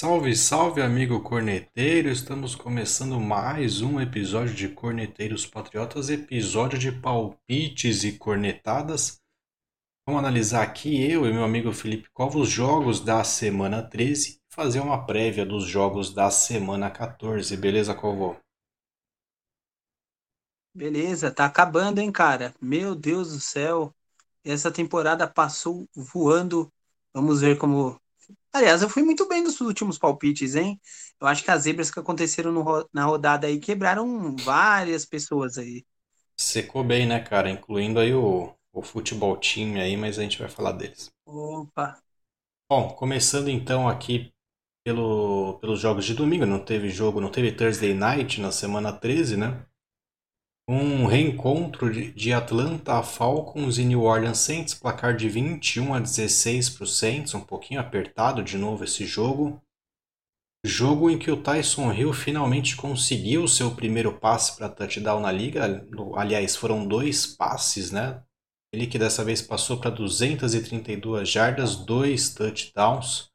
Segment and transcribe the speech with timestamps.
[0.00, 2.08] Salve, salve, amigo corneteiro!
[2.08, 9.20] Estamos começando mais um episódio de Corneteiros Patriotas, episódio de palpites e cornetadas.
[10.06, 14.54] Vamos analisar aqui eu e meu amigo Felipe Covos os jogos da semana 13 e
[14.54, 18.40] fazer uma prévia dos jogos da semana 14, beleza, Covo?
[20.74, 22.54] Beleza, tá acabando, hein, cara?
[22.58, 23.94] Meu Deus do céu,
[24.42, 26.72] essa temporada passou voando.
[27.12, 28.00] Vamos ver como
[28.52, 30.80] Aliás, eu fui muito bem nos últimos palpites, hein?
[31.20, 35.84] Eu acho que as zebras que aconteceram no, na rodada aí quebraram várias pessoas aí.
[36.40, 37.48] Secou bem, né, cara?
[37.48, 41.08] Incluindo aí o, o futebol time aí, mas a gente vai falar deles.
[41.24, 41.86] Opa!
[42.70, 44.32] Bom, começando então aqui
[44.84, 49.36] pelo, pelos jogos de domingo, não teve jogo, não teve Thursday Night na semana 13,
[49.36, 49.66] né?
[50.72, 56.84] Um reencontro de Atlanta Falcons e New Orleans Saints, placar de 21 a 16 para
[56.84, 59.60] os Saints, um pouquinho apertado de novo esse jogo.
[60.64, 65.84] Jogo em que o Tyson Hill finalmente conseguiu seu primeiro passe para touchdown na liga.
[66.14, 68.22] Aliás, foram dois passes, né?
[68.72, 73.28] Ele que dessa vez passou para 232 jardas, dois touchdowns.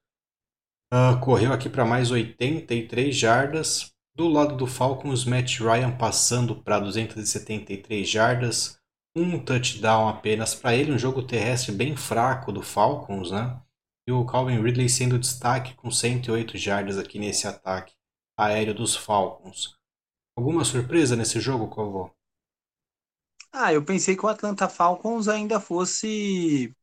[0.90, 3.94] Uh, correu aqui para mais 83 jardas.
[4.16, 8.80] Do lado do Falcons, Matt Ryan passando para 273 jardas,
[9.14, 13.60] um touchdown apenas para ele, um jogo terrestre bem fraco do Falcons, né?
[14.08, 17.94] E o Calvin Ridley sendo destaque com 108 jardas aqui nesse ataque
[18.38, 19.76] aéreo dos Falcons.
[20.38, 22.10] Alguma surpresa nesse jogo, Calvo?
[23.52, 26.74] Ah, eu pensei que o Atlanta Falcons ainda fosse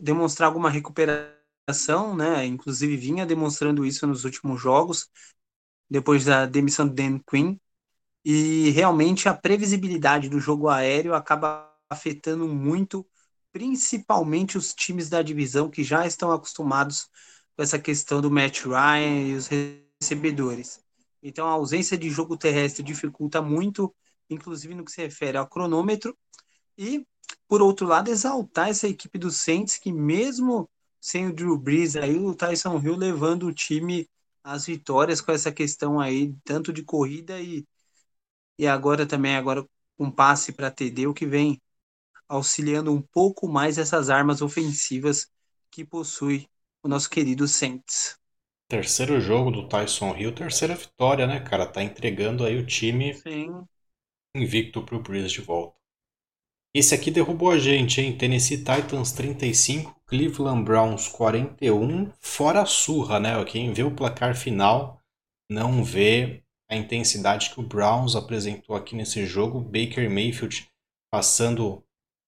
[0.00, 2.46] demonstrar alguma recuperação, né?
[2.46, 5.08] Inclusive vinha demonstrando isso nos últimos jogos
[5.90, 7.56] depois da demissão do Dan Quinn.
[8.24, 13.06] E realmente a previsibilidade do jogo aéreo acaba afetando muito,
[13.52, 17.08] principalmente os times da divisão que já estão acostumados
[17.56, 20.80] com essa questão do Matt Ryan e os recebedores.
[21.22, 23.94] Então a ausência de jogo terrestre dificulta muito,
[24.30, 26.16] inclusive no que se refere ao cronômetro.
[26.76, 27.06] E,
[27.46, 30.68] por outro lado, exaltar essa equipe do Saints, que mesmo
[31.00, 34.08] sem o Drew Brees aí, o Tyson Hill levando o time
[34.44, 37.66] as vitórias com essa questão aí, tanto de corrida e,
[38.58, 39.66] e agora também agora
[39.98, 41.60] um passe para TD, o que vem
[42.28, 45.28] auxiliando um pouco mais essas armas ofensivas
[45.70, 46.48] que possui
[46.82, 48.18] o nosso querido Saints.
[48.68, 51.64] Terceiro jogo do Tyson Hill, terceira vitória, né, cara?
[51.64, 53.68] Tá entregando aí o time Sim.
[54.36, 55.74] invicto pro Breeze de volta.
[56.74, 58.16] Esse aqui derrubou a gente, hein?
[58.16, 63.44] Tennessee Titans 35, Cleveland Browns 41, fora a surra, né?
[63.44, 64.98] Quem vê o placar final
[65.50, 69.60] não vê a intensidade que o Browns apresentou aqui nesse jogo.
[69.60, 70.66] Baker Mayfield
[71.10, 71.84] passando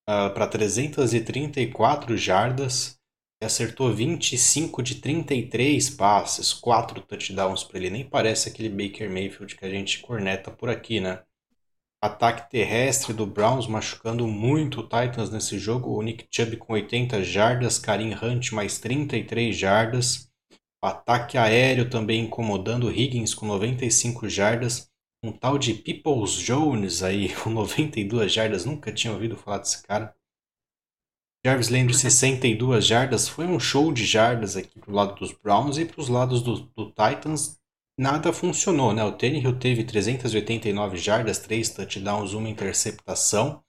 [0.07, 3.01] uh, para 334 jardas
[3.43, 7.89] e acertou 25 de 33 passes, 4 touchdowns para ele.
[7.89, 11.23] Nem parece aquele Baker Mayfield que a gente corneta por aqui, né?
[12.05, 15.97] Ataque terrestre do Browns machucando muito o Titans nesse jogo.
[15.97, 20.31] O Nick Chubb com 80 jardas, Karim Hunt mais 33 jardas.
[20.83, 24.91] Ataque aéreo também incomodando o Higgins com 95 jardas.
[25.23, 28.67] Um tal de Peoples Jones aí com 92 jardas.
[28.67, 30.15] Nunca tinha ouvido falar desse cara.
[31.43, 33.27] Jarvis Landry 62 jardas.
[33.27, 36.71] Foi um show de jardas aqui pro lado dos Browns e para os lados do,
[36.77, 37.59] do Titans
[37.99, 39.05] nada funcionou, né?
[39.05, 43.63] O Tannehill teve 389 jardas, 3 touchdowns, uma interceptação,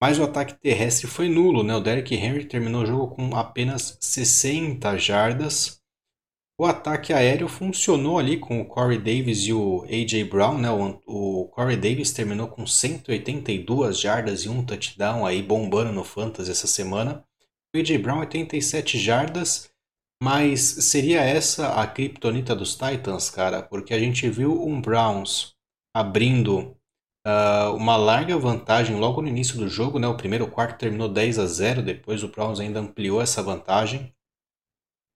[0.00, 1.74] mas o ataque terrestre foi nulo, né?
[1.74, 5.80] O Derrick Henry terminou o jogo com apenas 60 jardas.
[6.60, 10.24] O ataque aéreo funcionou ali com o Corey Davis e o A.J.
[10.24, 10.70] Brown, né?
[10.70, 16.50] O, o Corey Davis terminou com 182 jardas e um touchdown aí bombando no Fantasy
[16.50, 17.24] essa semana.
[17.74, 17.98] O A.J.
[17.98, 19.68] Brown 87 jardas
[20.22, 23.62] mas seria essa a criptonita dos Titans, cara?
[23.62, 25.54] Porque a gente viu um Browns
[25.94, 26.76] abrindo
[27.26, 30.08] uh, uma larga vantagem logo no início do jogo, né?
[30.08, 34.12] O primeiro quarto terminou 10 a 0, depois o Browns ainda ampliou essa vantagem.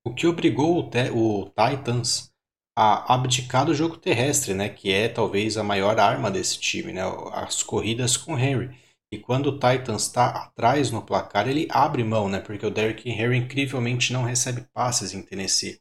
[0.05, 2.33] O que obrigou o, o Titans
[2.77, 4.69] a abdicar do jogo terrestre, né?
[4.69, 7.03] Que é talvez a maior arma desse time, né?
[7.33, 8.82] As corridas com Henry.
[9.13, 12.41] E quando o Titans está atrás no placar, ele abre mão, né?
[12.41, 15.79] Porque o Derrick Henry incrivelmente não recebe passes em Tennessee.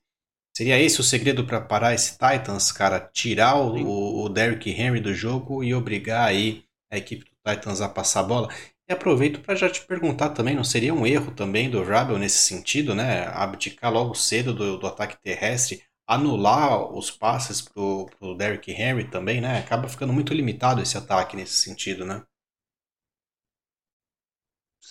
[0.53, 2.99] Seria esse o segredo para parar esse Titans, cara?
[2.99, 7.87] Tirar o, o Derrick Henry do jogo e obrigar aí a equipe do Titans a
[7.87, 8.49] passar a bola.
[8.89, 12.39] E aproveito para já te perguntar também, não seria um erro também do Rabel nesse
[12.39, 13.27] sentido, né?
[13.27, 19.39] Abdicar logo cedo do, do ataque terrestre, anular os passes pro, pro Derrick Henry também,
[19.39, 19.59] né?
[19.59, 22.21] Acaba ficando muito limitado esse ataque nesse sentido, né?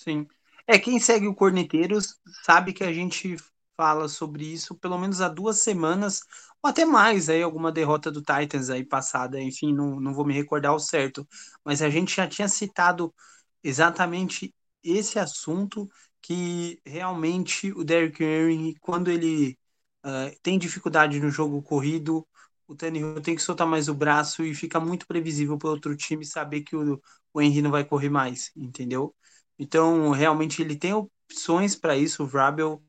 [0.03, 0.27] Sim.
[0.67, 3.35] É, quem segue o Corneteiros sabe que a gente
[3.77, 6.21] fala sobre isso, pelo menos há duas semanas,
[6.61, 10.33] ou até mais, aí alguma derrota do Titans aí passada, enfim, não, não vou me
[10.33, 11.27] recordar o certo,
[11.63, 13.13] mas a gente já tinha citado
[13.63, 14.53] exatamente
[14.83, 15.87] esse assunto
[16.21, 19.57] que realmente o Derrick Henry, quando ele
[20.05, 22.27] uh, tem dificuldade no jogo corrido,
[22.67, 26.25] o Tannehill tem que soltar mais o braço e fica muito previsível para outro time
[26.25, 27.01] saber que o,
[27.33, 29.15] o Henry não vai correr mais, entendeu?
[29.61, 32.83] Então, realmente, ele tem opções para isso, o Vrabel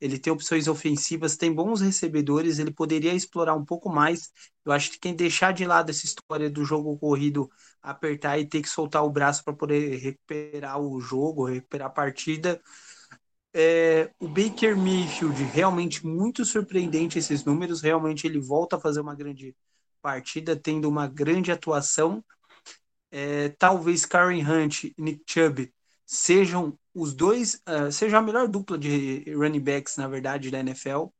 [0.00, 4.32] ele tem opções ofensivas, tem bons recebedores, ele poderia explorar um pouco mais.
[4.64, 7.50] Eu acho que quem deixar de lado essa história do jogo corrido,
[7.82, 12.60] apertar e ter que soltar o braço para poder recuperar o jogo, recuperar a partida.
[13.52, 19.14] É, o Baker Mayfield, realmente muito surpreendente esses números, realmente ele volta a fazer uma
[19.14, 19.54] grande
[20.00, 22.24] partida, tendo uma grande atuação.
[23.10, 25.70] É, talvez Karen Hunt e Nick Chubb
[26.12, 31.12] sejam os dois, uh, seja a melhor dupla de running backs, na verdade, da NFL,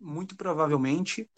[0.00, 1.30] muito provavelmente.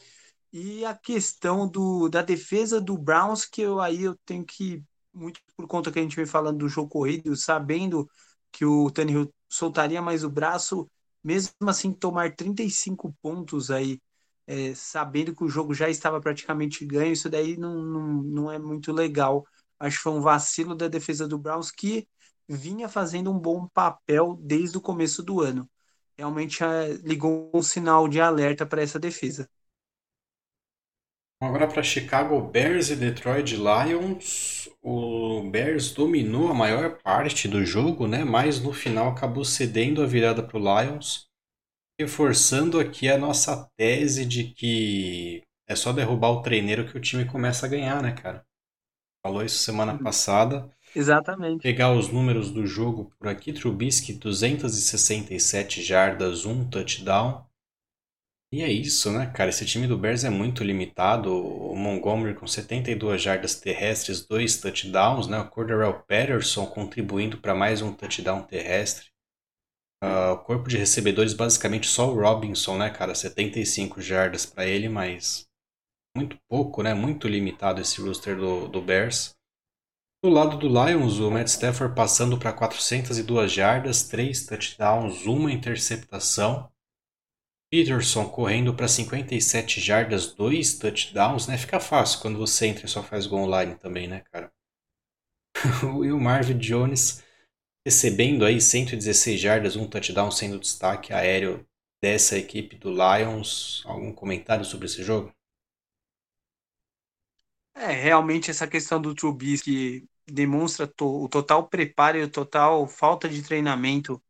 [0.52, 5.40] E a questão do, da defesa do Browns, que eu aí eu tenho que, muito
[5.56, 8.08] por conta que a gente vem falando do jogo corrido, sabendo
[8.52, 10.88] que o Tannehill soltaria mais o braço,
[11.24, 14.00] mesmo assim tomar 35 pontos aí,
[14.46, 18.58] é, sabendo que o jogo já estava praticamente ganho, isso daí não, não, não é
[18.58, 19.44] muito legal.
[19.80, 22.08] Acho que foi um vacilo da defesa do Browns que
[22.48, 25.68] vinha fazendo um bom papel desde o começo do ano.
[26.16, 29.48] Realmente é, ligou um sinal de alerta para essa defesa.
[31.40, 38.08] Agora para Chicago Bears e Detroit Lions, o Bears dominou a maior parte do jogo,
[38.08, 38.24] né?
[38.24, 41.28] Mas no final acabou cedendo a virada para o Lions,
[42.00, 47.24] reforçando aqui a nossa tese de que é só derrubar o treineiro que o time
[47.26, 48.44] começa a ganhar, né, cara?
[49.24, 50.70] Falou isso semana passada.
[50.98, 51.62] Exatamente.
[51.62, 57.46] Pegar os números do jogo por aqui, Trubisky 267 jardas, um touchdown.
[58.52, 59.50] E é isso, né, cara?
[59.50, 61.32] Esse time do Bears é muito limitado.
[61.32, 65.38] O Montgomery com 72 jardas terrestres, dois touchdowns, né?
[65.38, 69.06] O Cordarrelle Patterson contribuindo para mais um touchdown terrestre.
[70.02, 73.14] Uh, o corpo de recebedores, basicamente só o Robinson, né, cara?
[73.14, 75.46] 75 jardas para ele, mas
[76.16, 76.92] muito pouco, né?
[76.92, 79.37] Muito limitado esse roster do, do Bears.
[80.20, 86.68] Do lado do Lions, o Matt Stafford passando para 402 jardas, 3 touchdowns, uma interceptação.
[87.70, 91.56] Peterson correndo para 57 jardas, 2 touchdowns, né?
[91.56, 94.52] Fica fácil quando você entra e só faz gol online também, né, cara?
[96.04, 97.22] e o Marvin Jones
[97.86, 101.64] recebendo aí 116 jardas, um touchdown sendo destaque aéreo
[102.02, 103.84] dessa equipe do Lions.
[103.86, 105.32] Algum comentário sobre esse jogo?
[107.78, 113.28] É, realmente essa questão do Trubisky demonstra to, o total preparo e o total falta
[113.28, 114.22] de treinamento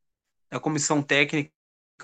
[0.50, 1.53] da comissão técnica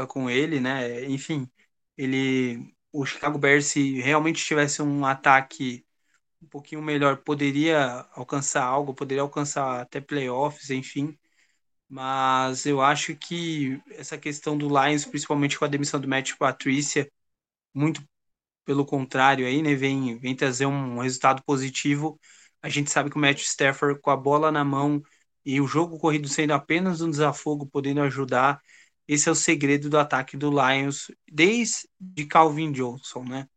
[0.08, 1.04] com ele, né?
[1.06, 1.50] Enfim,
[1.96, 5.86] ele, o Chicago Bears se realmente tivesse um ataque
[6.42, 11.18] um pouquinho melhor, poderia alcançar algo, poderia alcançar até playoffs, enfim.
[11.88, 17.10] Mas eu acho que essa questão do Lions, principalmente com a demissão do Matt Patrícia,
[17.74, 18.02] muito
[18.64, 22.18] pelo contrário, aí, né, vem, vem trazer um resultado positivo.
[22.62, 25.02] A gente sabe que o Matt Stafford, com a bola na mão
[25.44, 28.60] e o jogo corrido sendo apenas um desafogo, podendo ajudar,
[29.06, 31.88] esse é o segredo do ataque do Lions, desde
[32.28, 33.48] Calvin Johnson, né?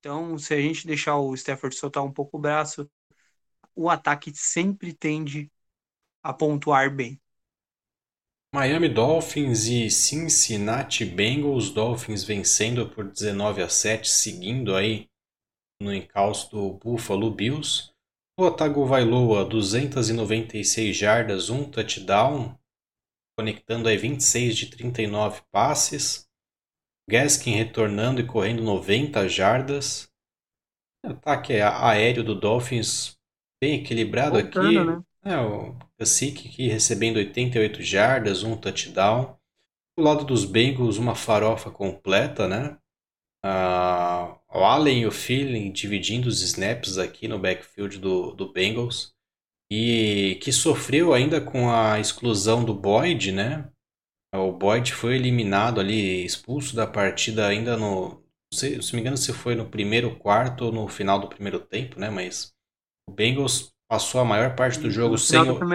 [0.00, 2.90] Então, se a gente deixar o Stafford soltar um pouco o braço,
[3.74, 5.50] o ataque sempre tende
[6.22, 7.20] a pontuar bem.
[8.54, 15.10] Miami Dolphins e Cincinnati Bengals, Dolphins vencendo por 19 a 7, seguindo aí
[15.82, 17.90] no encalço do Buffalo Bills.
[18.38, 22.56] O Tagovailoa 296 jardas, um touchdown,
[23.36, 26.24] conectando aí 26 de 39 passes.
[27.10, 30.08] Gaskin retornando e correndo 90 jardas.
[31.04, 33.18] Ataque aéreo do Dolphins
[33.60, 35.02] bem equilibrado Voltando, aqui.
[35.24, 35.34] Né?
[35.34, 39.36] É, o Kasich aqui recebendo 88 jardas, um touchdown.
[39.96, 42.76] Do lado dos Bengals, uma farofa completa, né?
[43.44, 49.14] Ah, o Allen e o Feeling dividindo os snaps aqui no backfield do, do Bengals.
[49.70, 53.70] E que sofreu ainda com a exclusão do Boyd, né?
[54.34, 58.22] O Boyd foi eliminado ali, expulso da partida ainda no.
[58.52, 61.98] Sei, se me engano, se foi no primeiro quarto ou no final do primeiro tempo,
[62.00, 62.10] né?
[62.10, 62.52] Mas
[63.08, 65.68] o Bengals passou a maior parte do jogo sem o,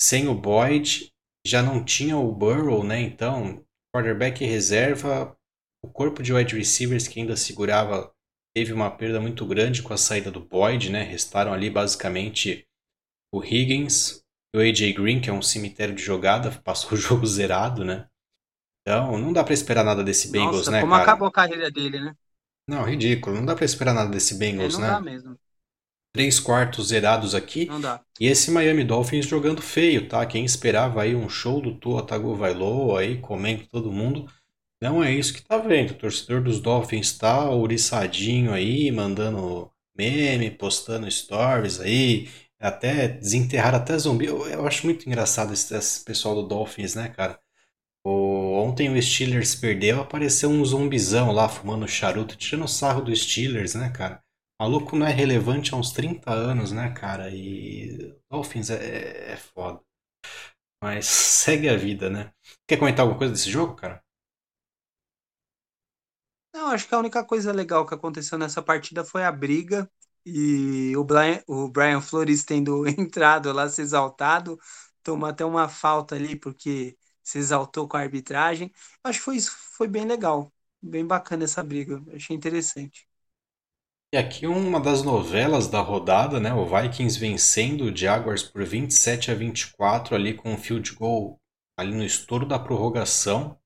[0.00, 1.12] sem o Boyd,
[1.46, 3.00] já não tinha o Burrow, né?
[3.00, 3.64] Então,
[3.94, 5.36] quarterback reserva,
[5.84, 8.12] o corpo de wide receivers que ainda segurava
[8.54, 11.02] teve uma perda muito grande com a saída do Boyd, né?
[11.02, 12.66] Restaram ali basicamente
[13.34, 14.22] o Higgins
[14.54, 18.08] e o AJ Green, que é um cemitério de jogada, passou o jogo zerado, né?
[18.82, 21.00] Então, não dá para esperar nada desse Bengals, Nossa, né, como cara?
[21.02, 22.16] acabou a carreira dele, né?
[22.66, 23.36] Não, ridículo.
[23.36, 24.86] Não dá para esperar nada desse É, Bengals, não né?
[24.86, 25.38] dá mesmo.
[26.12, 27.66] Três quartos zerados aqui.
[27.66, 28.00] Não dá.
[28.18, 30.24] E esse Miami Dolphins jogando feio, tá?
[30.26, 34.28] Quem esperava aí um show do Tua Tagovailoa aí, comendo todo mundo,
[34.82, 35.92] não é isso que tá vendo.
[35.92, 43.96] O torcedor dos Dolphins tá ouriçadinho aí, mandando meme, postando stories aí, até desenterrar até
[43.98, 44.26] zumbi.
[44.26, 47.38] Eu, eu acho muito engraçado esse, esse, pessoal do Dolphins, né, cara?
[48.04, 53.74] O, ontem o Steelers perdeu, apareceu um zumbizão lá fumando charuto, tirando sarro do Steelers,
[53.74, 54.22] né, cara?
[54.60, 57.30] Maluco não é relevante há uns 30 anos, né, cara?
[57.34, 59.80] E Dolphins é, é foda.
[60.82, 62.32] Mas segue a vida, né?
[62.68, 64.02] Quer comentar alguma coisa desse jogo, cara?
[66.52, 69.90] Não, acho que a única coisa legal que aconteceu nessa partida foi a briga
[70.26, 74.58] e o Brian, o Brian Flores tendo entrado lá, se exaltado,
[75.02, 78.72] tomou até uma falta ali porque se exaltou com a arbitragem.
[79.04, 80.52] Acho que foi foi bem legal,
[80.82, 83.08] bem bacana essa briga, achei interessante.
[84.12, 86.52] E aqui uma das novelas da rodada, né?
[86.52, 91.38] O Vikings vencendo o Jaguars por 27 a 24 ali com um field goal
[91.78, 93.56] ali no estouro da prorrogação.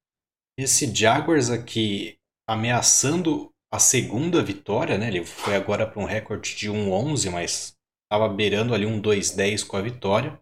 [0.59, 5.09] Esse Jaguars aqui ameaçando a segunda vitória, né?
[5.09, 9.79] Ele foi agora para um recorde de 1-11, mas estava beirando ali um 2-10 com
[9.79, 10.39] a vitória,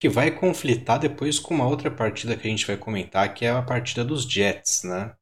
[0.00, 3.50] que vai conflitar depois com uma outra partida que a gente vai comentar, que é
[3.50, 5.14] a partida dos Jets, né?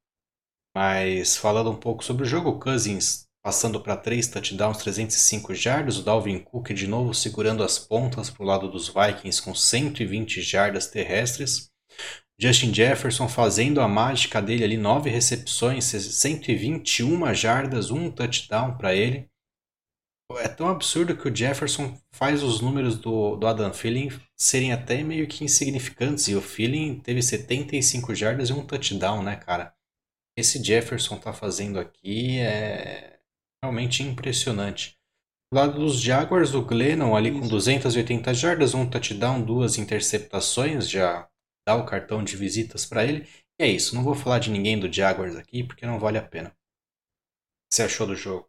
[0.75, 6.03] Mas falando um pouco sobre o jogo, Cousins passando para 3 touchdowns, 305 jardas, o
[6.03, 10.87] Dalvin Cook de novo segurando as pontas para o lado dos Vikings com 120 jardas
[10.87, 11.71] terrestres.
[12.39, 19.27] Justin Jefferson fazendo a mágica dele ali, nove recepções, 121 jardas, um touchdown para ele.
[20.41, 25.03] É tão absurdo que o Jefferson faz os números do, do Adam Thielen serem até
[25.03, 26.29] meio que insignificantes.
[26.29, 29.73] E o Thielen teve 75 jardas e um touchdown, né, cara?
[30.37, 33.18] Esse Jefferson tá fazendo aqui é
[33.63, 34.97] realmente impressionante.
[35.53, 41.29] Do lado dos Jaguars, o Glennon ali com 280 jardas, um touchdown, duas interceptações, já
[41.67, 43.27] dá o cartão de visitas para ele.
[43.61, 46.23] E é isso, não vou falar de ninguém do Jaguars aqui porque não vale a
[46.23, 46.51] pena.
[46.51, 46.53] O
[47.71, 48.49] que você achou do jogo?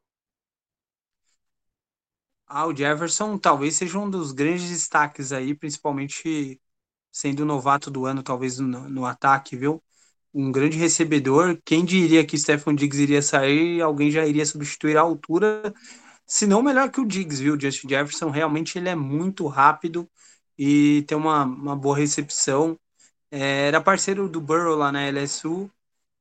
[2.48, 6.60] Ah, o Jefferson talvez seja um dos grandes destaques aí, principalmente
[7.12, 9.84] sendo o novato do ano, talvez no, no ataque, viu?
[10.34, 11.60] Um grande recebedor.
[11.66, 13.82] Quem diria que Stephen Diggs iria sair?
[13.82, 15.74] Alguém já iria substituir a altura,
[16.28, 17.60] se não melhor que o Diggs, viu?
[17.60, 20.10] Justin Jefferson realmente ele é muito rápido
[20.58, 22.80] e tem uma, uma boa recepção.
[23.32, 25.72] É, era parceiro do Burrow lá na LSU,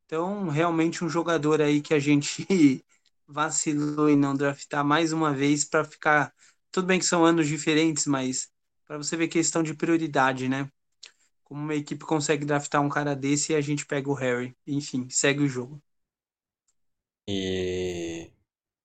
[0.07, 2.47] então realmente um jogador aí que a gente
[3.29, 6.33] vacilou em não draftar mais uma vez para ficar.
[6.73, 8.49] Tudo bem que são anos diferentes, mas
[8.87, 10.71] para você ver questão de prioridade, né?
[11.49, 14.57] Como uma equipe consegue draftar um cara desse e a gente pega o Harry.
[14.67, 15.83] Enfim, segue o jogo.
[17.29, 18.31] E.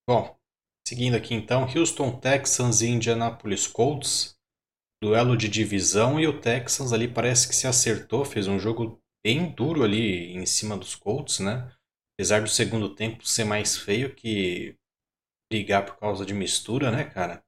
[0.08, 0.38] Bom,
[0.88, 4.36] seguindo aqui então, Houston Texans e Indianapolis Colts.
[5.03, 9.51] Duelo de divisão e o Texans ali parece que se acertou, fez um jogo bem
[9.53, 11.72] duro ali em cima dos Colts, né?
[12.15, 14.75] Apesar do segundo tempo ser mais feio que
[15.51, 17.43] brigar por causa de mistura, né, cara?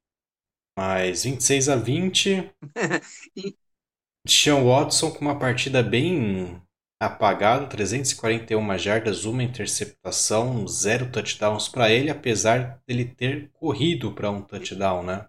[0.77, 2.51] Mas 26 a 20.
[4.27, 6.61] Sean Watson com uma partida bem
[6.99, 14.41] apagada, 341 jardas, uma interceptação, zero touchdowns para ele, apesar dele ter corrido para um
[14.41, 15.27] touchdown, né?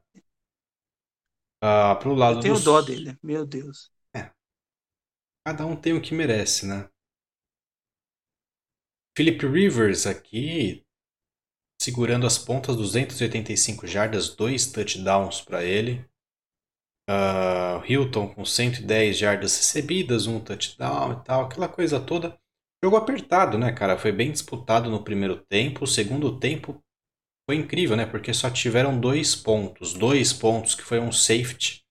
[1.63, 2.65] Uh, pro lado Eu tenho dos...
[2.65, 3.91] dó dele, meu Deus.
[4.15, 4.31] É.
[5.45, 6.89] Cada um tem o que merece, né?
[9.17, 10.85] Philip Rivers aqui
[11.81, 16.05] segurando as pontas, 285 jardas, dois touchdowns para ele.
[17.09, 22.37] Uh, Hilton com 110 jardas recebidas, um touchdown e tal, aquela coisa toda.
[22.83, 23.97] Jogo apertado, né, cara?
[23.97, 25.85] Foi bem disputado no primeiro tempo.
[25.85, 26.83] O segundo tempo
[27.49, 28.05] foi incrível, né?
[28.05, 29.95] Porque só tiveram dois pontos.
[29.95, 31.83] Dois pontos que foi um safety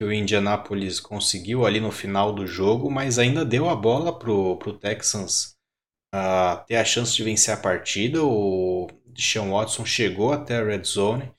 [0.00, 4.56] que o Indianapolis conseguiu ali no final do jogo, mas ainda deu a bola pro,
[4.56, 5.54] pro Texans
[6.14, 8.24] uh, ter a chance de vencer a partida.
[8.24, 11.32] O Deshaun Watson chegou até a red zone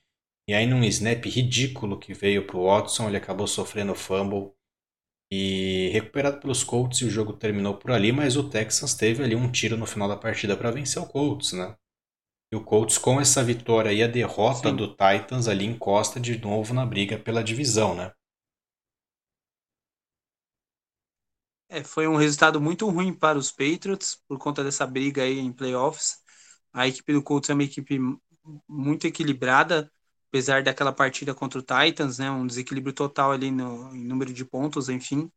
[0.48, 4.52] e aí num snap ridículo que veio pro Watson, ele acabou sofrendo fumble
[5.30, 9.36] e recuperado pelos Colts e o jogo terminou por ali, mas o Texans teve ali
[9.36, 11.76] um tiro no final da partida para vencer o Colts, né?
[12.52, 14.76] E o Colts com essa vitória e a derrota Sim.
[14.76, 18.12] do Titans ali encosta de novo na briga pela divisão, né?
[21.68, 25.52] É, foi um resultado muito ruim para os Patriots por conta dessa briga aí em
[25.52, 26.18] playoffs.
[26.72, 27.98] A equipe do Colts é uma equipe
[28.68, 29.90] muito equilibrada,
[30.34, 32.30] apesar daquela partida contra o Titans, né?
[32.30, 35.30] Um desequilíbrio total ali no em número de pontos, enfim.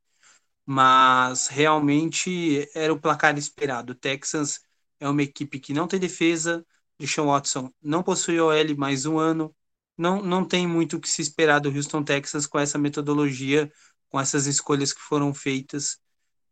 [0.65, 3.93] mas realmente era o placar esperado.
[3.93, 4.59] O Texans
[4.99, 6.65] é uma equipe que não tem defesa,
[6.99, 9.55] Deshaun Watson não possui OL mais um ano,
[9.97, 13.71] não, não tem muito o que se esperar do Houston Texans com essa metodologia,
[14.09, 15.99] com essas escolhas que foram feitas,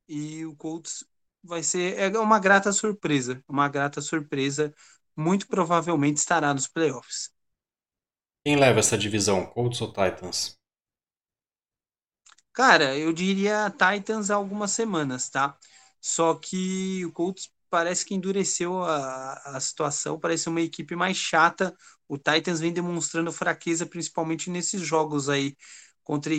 [0.07, 1.05] e o Colts
[1.43, 4.73] vai ser é uma grata surpresa, uma grata surpresa,
[5.17, 7.34] muito provavelmente estará nos playoffs.
[8.45, 10.57] Quem leva essa divisão, Colts ou Titans?
[12.53, 15.57] Cara, eu diria Titans há algumas semanas, tá?
[15.99, 21.75] Só que o Colts parece que endureceu a, a situação, parece uma equipe mais chata.
[22.07, 25.55] O Titans vem demonstrando fraqueza, principalmente nesses jogos aí,
[26.03, 26.33] contra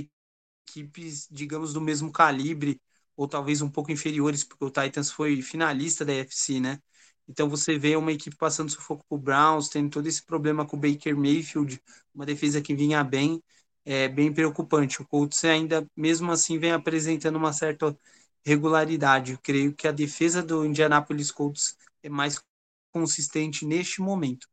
[0.68, 2.80] equipes, digamos, do mesmo calibre,
[3.16, 6.80] ou talvez um pouco inferiores, porque o Titans foi finalista da UFC, né?
[7.28, 10.76] Então você vê uma equipe passando sufoco com o Browns, tendo todo esse problema com
[10.76, 11.80] o Baker Mayfield,
[12.14, 13.42] uma defesa que vinha bem
[13.85, 15.00] é bem preocupante.
[15.00, 17.97] O Colts ainda, mesmo assim, vem apresentando uma certa
[18.45, 19.33] regularidade.
[19.33, 22.42] Eu creio que a defesa do Indianapolis Colts é mais
[22.92, 24.49] consistente neste momento.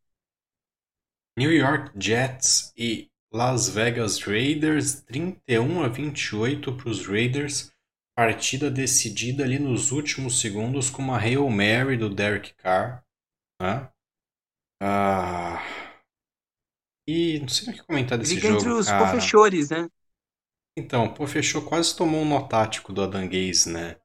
[1.36, 7.73] New York Jets e Las Vegas Raiders, 31 a 28 para os Raiders.
[8.16, 13.04] Partida decidida ali nos últimos segundos com uma Hail Mary do Derek Carr.
[13.62, 13.90] Né?
[14.82, 15.64] Ah,
[17.08, 19.12] e não sei o que comentar desse Briga jogo, entre os cara.
[19.12, 19.88] professores, né?
[20.78, 23.98] Então, o Pofechou quase tomou um nó tático do Adam Gaze, né?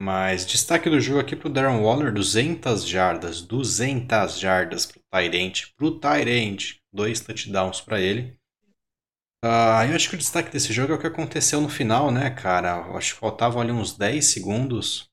[0.00, 5.98] Mas destaque do jogo aqui pro Darren Waller, 200 jardas, 200 jardas pro Tyrant, pro
[5.98, 8.36] Tyrant, dois touchdowns para ele.
[9.44, 12.30] Uh, eu acho que o destaque desse jogo é o que aconteceu no final, né,
[12.30, 12.86] cara?
[12.88, 15.10] Eu acho que faltavam ali uns 10 segundos.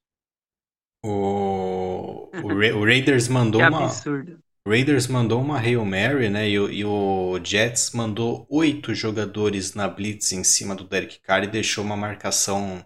[1.04, 3.84] O, o, Ra o Raiders mandou uma.
[3.84, 4.40] absurdo.
[4.66, 6.48] Raiders mandou uma Hail Mary, né?
[6.48, 11.48] E, e, o Jets mandou oito jogadores na blitz em cima do Derek Carr e
[11.48, 12.86] deixou uma marcação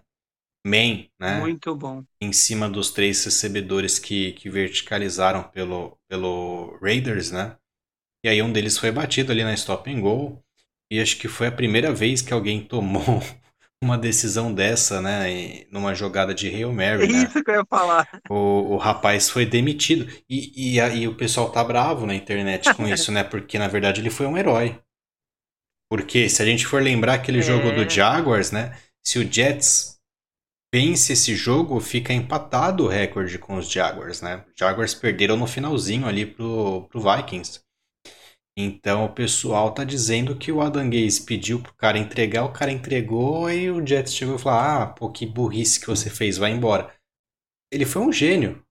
[0.66, 1.38] main, né?
[1.38, 2.02] Muito bom.
[2.20, 7.56] Em cima dos três recebedores que, que verticalizaram pelo, pelo Raiders, né?
[8.24, 10.42] E aí um deles foi batido ali na stop and goal.
[10.90, 13.22] E acho que foi a primeira vez que alguém tomou
[13.82, 15.64] uma decisão dessa, né?
[15.70, 17.04] Numa jogada de Hail Mary.
[17.04, 17.24] É né?
[17.24, 18.08] isso que eu ia falar.
[18.28, 20.06] O, o rapaz foi demitido.
[20.28, 23.24] E, e, e o pessoal tá bravo na internet com isso, né?
[23.24, 24.78] Porque na verdade ele foi um herói.
[25.90, 27.42] Porque se a gente for lembrar aquele É.
[27.42, 28.76] jogo do Jaguars, né?
[29.06, 29.96] Se o Jets
[30.74, 34.44] vence esse jogo, fica empatado o recorde com os Jaguars, né?
[34.48, 37.60] Os Jaguars perderam no finalzinho ali pro, pro Vikings.
[38.58, 42.70] Então o pessoal tá dizendo que o Adam Gaze pediu pro cara entregar, o cara
[42.70, 46.50] entregou e o Jets chegou e falou: Ah, pô, que burrice que você fez, vai
[46.52, 46.92] embora.
[47.72, 48.62] Ele foi um gênio.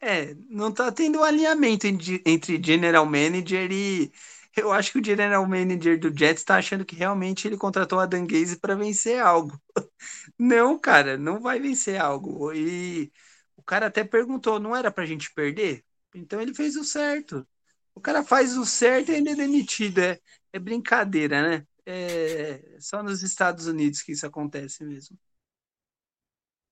[0.00, 4.12] É, não tá tendo alinhamento en- entre General Manager e.
[4.54, 8.04] Eu acho que o General Manager do Jets tá achando que realmente ele contratou a
[8.04, 9.58] Dan Gaze para vencer algo.
[10.38, 12.52] Não, cara, não vai vencer algo.
[12.54, 13.12] E
[13.56, 15.84] o cara até perguntou, não era pra gente perder?
[16.14, 17.46] Então ele fez o certo.
[17.94, 19.98] O cara faz o certo e ainda é demitido.
[20.00, 20.18] É,
[20.52, 21.66] é brincadeira, né?
[21.86, 25.18] É só nos Estados Unidos que isso acontece mesmo.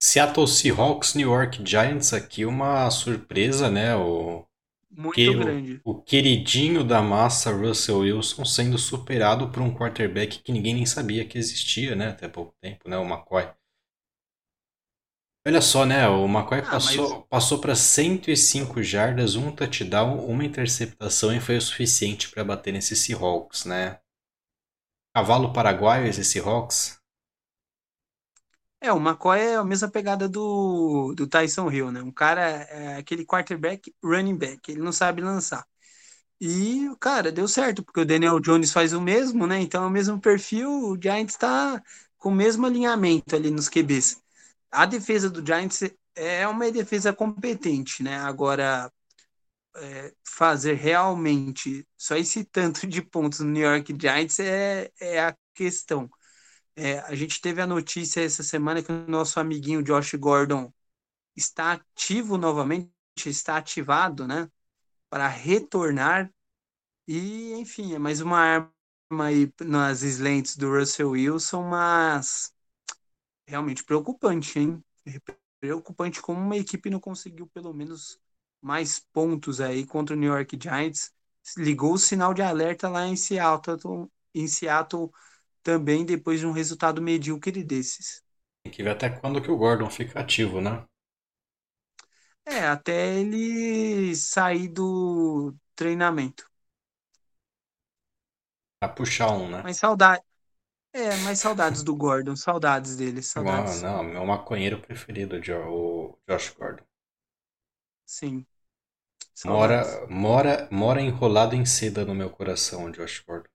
[0.03, 3.95] Seattle Seahawks, New York Giants aqui, uma surpresa, né?
[3.97, 4.45] O,
[4.91, 5.83] Muito que, o, grande.
[5.85, 11.27] o queridinho da massa Russell Wilson sendo superado por um quarterback que ninguém nem sabia
[11.27, 12.09] que existia, né?
[12.11, 12.99] Até pouco tempo, né?
[12.99, 13.49] O McCoy.
[15.51, 16.09] Olha só, né?
[16.09, 21.59] O McCoy Ah, passou, mas- passou para 105 jardas, um touchdown, uma interceptação e foi
[21.59, 23.99] o suficiente para bater nesse Seahawks, né?
[25.15, 27.01] Cavalo paraguaio esse Seahawks.
[28.83, 32.03] É, o McCoy é a mesma pegada do, do Tyson Hill, né?
[32.03, 35.67] Um cara, é aquele quarterback running back, ele não sabe lançar.
[36.41, 39.61] E, cara, deu certo, porque o Daniel Jones faz o mesmo, né?
[39.61, 41.83] Então é o mesmo perfil, o Giants tá
[42.19, 44.23] com o mesmo alinhamento ali nos QBs.
[44.71, 45.83] A defesa do Giants
[46.15, 48.17] é uma defesa competente, né?
[48.19, 48.93] Agora,
[49.77, 55.37] é, fazer realmente só esse tanto de pontos no New York Giants é, é a
[55.55, 56.11] questão.
[56.77, 60.73] É, a gente teve a notícia essa semana que o nosso amiguinho Josh Gordon
[61.37, 62.91] está ativo novamente,
[63.27, 64.49] está ativado, né?
[65.11, 66.33] Para retornar.
[67.09, 68.73] E, enfim, é mais uma arma
[69.27, 72.53] aí nas lentes do Russell Wilson, mas
[73.51, 74.83] realmente preocupante, hein?
[75.61, 78.19] Preocupante como uma equipe não conseguiu pelo menos
[78.63, 81.13] mais pontos aí contra o New York Giants.
[81.57, 85.11] Ligou o sinal de alerta lá em Seattle, em Seattle
[85.63, 88.23] também depois de um resultado medíocre desses.
[88.63, 90.85] Tem que ver até quando que o Gordon fica ativo, né?
[92.45, 96.49] É, até ele sair do treinamento.
[98.79, 99.63] Pra puxar um, né?
[99.63, 100.23] Mas saudade,
[100.93, 103.85] É, mas saudades do Gordon, saudades dele, saudades.
[103.85, 105.35] não, meu maconheiro preferido,
[105.69, 106.85] o Josh Gordon.
[108.05, 108.47] Sim,
[109.35, 110.01] saudades.
[110.01, 113.51] Mora, mora, mora enrolado em seda no meu coração, o Josh Gordon.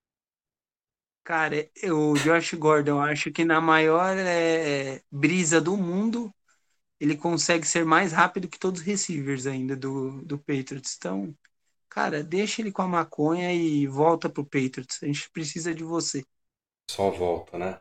[1.23, 6.33] Cara, eu- o Josh Gordon, acho que na maior é, brisa do mundo,
[6.99, 10.95] ele consegue ser mais rápido que todos os receivers ainda do, do Patriots.
[10.97, 11.35] Então,
[11.89, 14.99] cara, deixa ele com a maconha e volta pro Patriots.
[15.03, 16.25] A gente precisa de você.
[16.89, 17.79] Só volta, né?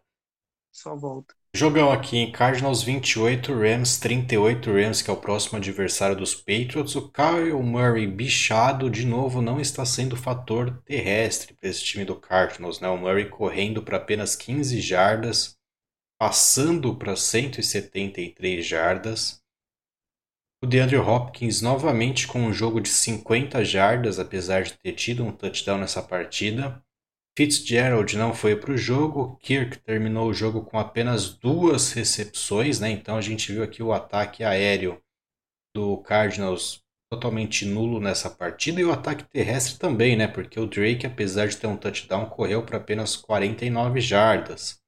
[0.73, 1.35] Só volta.
[1.57, 6.97] Jogão aqui em Cardinals 28, Rams 38, Rams que é o próximo adversário dos Patriots.
[6.97, 12.17] O Kyle Murray bichado de novo não está sendo fator terrestre para esse time do
[12.17, 12.89] Cardinals, né?
[12.89, 15.57] O Murray correndo para apenas 15 jardas,
[16.19, 19.41] passando para 173 jardas.
[20.61, 25.31] O DeAndre Hopkins novamente com um jogo de 50 jardas, apesar de ter tido um
[25.31, 26.84] touchdown nessa partida.
[27.37, 32.91] Fitzgerald não foi para o jogo, Kirk terminou o jogo com apenas duas recepções, né?
[32.91, 35.03] Então a gente viu aqui o ataque aéreo
[35.75, 40.29] do Cardinals totalmente nulo nessa partida e o ataque terrestre também, né?
[40.29, 44.81] Porque o Drake, apesar de ter um touchdown, correu para apenas 49 jardas.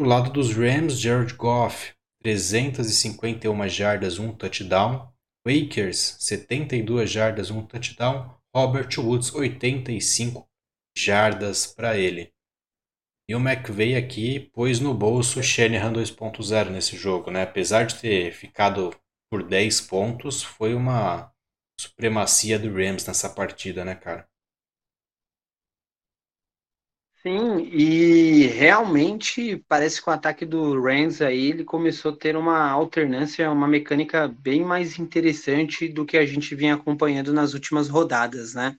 [0.00, 5.12] Do lado dos Rams, Jared Goff, 351 jardas, um touchdown.
[5.46, 8.34] Wakers, 72 jardas, um touchdown.
[8.54, 10.48] Robert Woods, 85
[10.96, 12.32] jardas para ele.
[13.28, 17.42] E o McVeigh aqui pôs no bolso o Shanahan 2.0 nesse jogo, né?
[17.42, 18.94] Apesar de ter ficado
[19.30, 21.32] por 10 pontos, foi uma
[21.78, 24.28] supremacia do Rams nessa partida, né, cara?
[27.22, 32.70] Sim, e realmente parece que o ataque do Rams aí ele começou a ter uma
[32.70, 38.54] alternância, uma mecânica bem mais interessante do que a gente vinha acompanhando nas últimas rodadas,
[38.54, 38.76] né?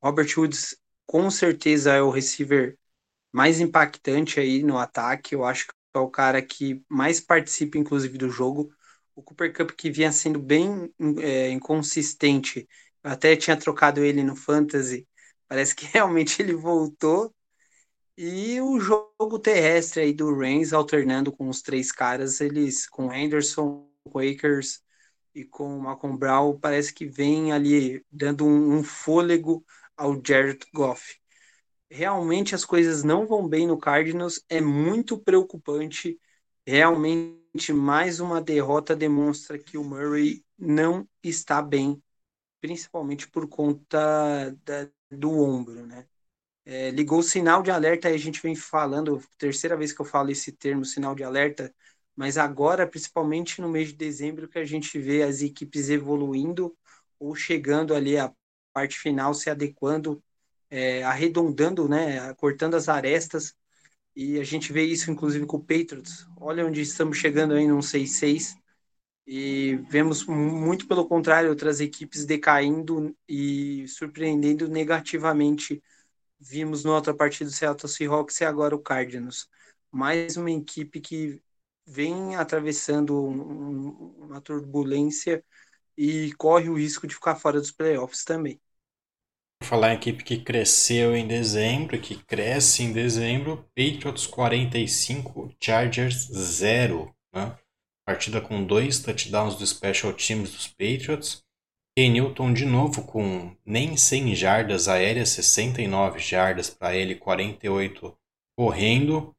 [0.00, 0.76] Robert Woods
[1.08, 2.78] com certeza é o receiver
[3.32, 5.34] mais impactante aí no ataque.
[5.34, 8.70] Eu acho que é o cara que mais participa, inclusive, do jogo.
[9.14, 12.68] O Cooper Cup que vinha sendo bem é, inconsistente.
[13.02, 15.08] Eu até tinha trocado ele no Fantasy.
[15.48, 17.34] Parece que realmente ele voltou.
[18.16, 23.88] E o jogo terrestre aí do Reigns, alternando com os três caras, eles com Anderson,
[24.04, 24.82] Quakers
[25.34, 29.64] e com Malcolm Brown, parece que vem ali dando um, um fôlego
[29.98, 31.18] ao Jared Goff.
[31.90, 36.18] Realmente as coisas não vão bem no Cardinals, é muito preocupante.
[36.66, 42.02] Realmente, mais uma derrota demonstra que o Murray não está bem,
[42.60, 46.06] principalmente por conta da, do ombro, né?
[46.64, 50.04] É, ligou o sinal de alerta, aí a gente vem falando, terceira vez que eu
[50.04, 51.74] falo esse termo, sinal de alerta,
[52.14, 56.76] mas agora, principalmente no mês de dezembro, que a gente vê as equipes evoluindo
[57.18, 58.34] ou chegando ali a
[58.78, 60.22] parte final se adequando,
[60.70, 63.56] é, arredondando, né, cortando as arestas.
[64.14, 66.26] E a gente vê isso, inclusive, com o Patriots.
[66.36, 68.56] Olha onde estamos chegando aí num 6-6.
[69.26, 75.82] E vemos muito pelo contrário, outras equipes decaindo e surpreendendo negativamente.
[76.40, 79.48] Vimos na outra partida do Seattle Seahawks e agora o Cardinals.
[79.90, 81.42] Mais uma equipe que
[81.84, 85.44] vem atravessando uma turbulência
[85.96, 88.60] e corre o risco de ficar fora dos playoffs também.
[89.62, 97.14] Falar em equipe que cresceu em dezembro, que cresce em dezembro, Patriots 45, Chargers 0.
[97.34, 97.56] Né?
[98.06, 101.44] Partida com dois touchdowns do Special Teams dos Patriots.
[101.96, 108.16] Ken Newton de novo com nem 100 jardas aéreas, 69 jardas para ele, 48
[108.56, 109.34] correndo.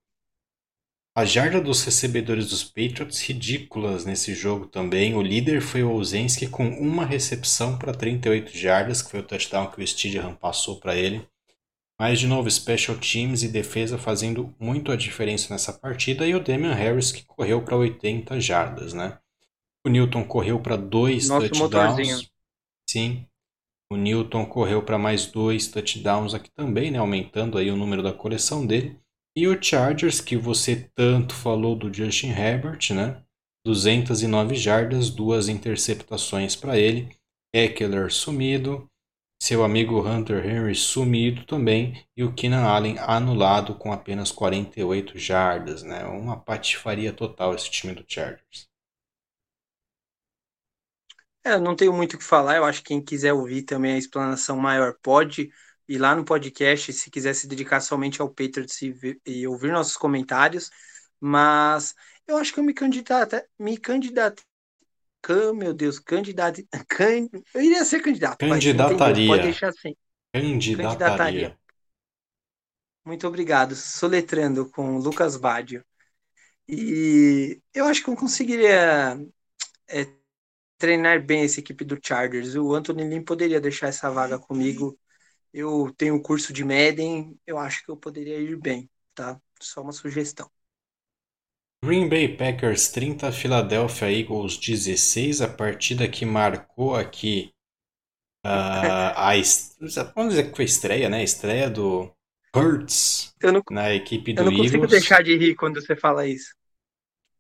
[1.20, 5.16] A jarda dos recebedores dos Patriots ridículas nesse jogo também.
[5.16, 9.70] O líder foi o Olszewski com uma recepção para 38 jardas, que foi o touchdown
[9.70, 11.28] que o Steedham passou para ele.
[12.00, 16.40] Mas de novo, special teams e defesa fazendo muito a diferença nessa partida e o
[16.42, 19.20] Damian Harris que correu para 80 jardas, né?
[19.86, 21.98] O Newton correu para dois Nosso touchdowns.
[21.98, 22.30] Motorzinho.
[22.90, 23.26] Sim.
[23.92, 26.98] O Newton correu para mais dois touchdowns aqui também, né?
[26.98, 28.98] Aumentando aí o número da coleção dele.
[29.40, 33.24] E o Chargers, que você tanto falou do Justin Herbert, né?
[33.66, 37.08] 209 jardas, duas interceptações para ele.
[37.56, 38.86] Eckler sumido.
[39.42, 42.06] Seu amigo Hunter Henry sumido também.
[42.18, 46.04] E o Keenan Allen anulado com apenas 48 jardas, né?
[46.04, 48.68] Uma patifaria total esse time do Chargers.
[51.46, 52.58] É, não tenho muito o que falar.
[52.58, 55.50] Eu acho que quem quiser ouvir também a explanação maior pode
[55.90, 59.98] ir lá no podcast, se quiser se dedicar somente ao Patriots e, e ouvir nossos
[59.98, 60.70] comentários.
[61.20, 61.96] Mas
[62.28, 64.44] eu acho que eu me candidato, me candidato,
[65.56, 68.38] meu Deus, candidato, can, eu iria ser candidato.
[68.38, 69.28] Candidataria.
[69.28, 69.96] Pode deixar assim.
[70.32, 71.58] Candidataria.
[73.04, 73.76] Muito obrigado.
[73.76, 75.84] Soletrando com Lucas Badio.
[76.68, 79.20] E eu acho que eu conseguiria
[79.88, 80.06] é,
[80.78, 82.54] treinar bem essa equipe do Chargers.
[82.56, 84.98] O Anthony Lynn poderia deixar essa vaga comigo.
[85.54, 89.40] Eu tenho curso de Madden, eu acho que eu poderia ir bem, tá?
[89.60, 90.50] Só uma sugestão.
[91.84, 97.52] Green Bay Packers 30, Philadelphia Eagles 16, a partida que marcou aqui
[98.46, 98.50] uh,
[99.16, 99.32] a
[100.16, 101.20] vamos dizer que foi estreia, né?
[101.20, 102.12] A estreia do
[102.56, 103.34] Hurts
[103.72, 104.46] na equipe do Eagles.
[104.48, 104.92] Eu não consigo Eagles.
[104.92, 106.54] deixar de rir quando você fala isso.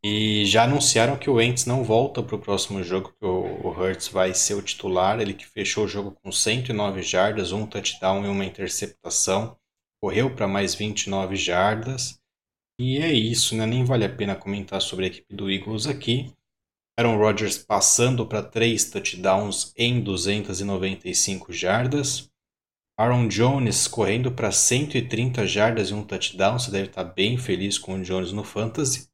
[0.01, 3.69] E já anunciaram que o Ents não volta para o próximo jogo, que o, o
[3.69, 5.19] Hurts vai ser o titular.
[5.19, 9.57] Ele que fechou o jogo com 109 jardas, um touchdown e uma interceptação.
[10.01, 12.17] Correu para mais 29 jardas.
[12.79, 13.65] E é isso, né?
[13.65, 16.33] Nem vale a pena comentar sobre a equipe do Eagles aqui.
[16.97, 22.29] Aaron Rodgers passando para três touchdowns em 295 jardas.
[22.97, 26.57] Aaron Jones correndo para 130 jardas e um touchdown.
[26.57, 29.08] Você deve estar bem feliz com o Jones no Fantasy.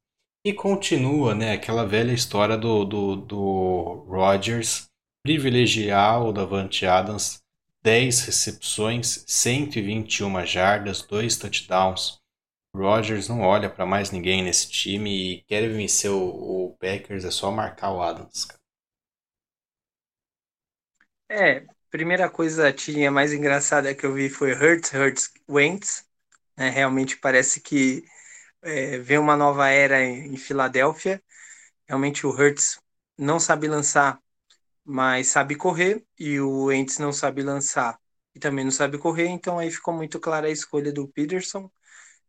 [0.46, 4.86] E continua, né, aquela velha história do, do, do Rodgers
[5.24, 7.42] privilegiar o Davante Adams,
[7.82, 12.20] 10 recepções, 121 jardas, 2 touchdowns.
[12.72, 16.22] Rodgers não olha para mais ninguém nesse time e quer vencer o,
[16.68, 18.44] o, Packers, é só marcar o Adams.
[18.44, 18.60] Cara.
[21.28, 26.06] É, primeira coisa tinha mais engraçada que eu vi foi Hurts, Hurts, Wentz.
[26.56, 28.04] Né, realmente parece que
[28.66, 31.22] é, vem uma nova era em, em Filadélfia.
[31.86, 32.80] Realmente o Hurts
[33.18, 34.20] não sabe lançar,
[34.84, 37.98] mas sabe correr, e o Wentz não sabe lançar
[38.34, 41.70] e também não sabe correr, então aí ficou muito clara a escolha do Peterson.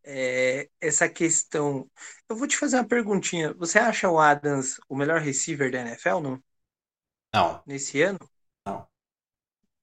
[0.04, 1.90] É, essa questão.
[2.30, 3.54] Eu vou te fazer uma perguntinha.
[3.56, 6.44] Você acha o Adams o melhor receiver da NFL, não?
[7.34, 7.64] Não.
[7.66, 8.20] Nesse ano?
[8.66, 8.88] Não.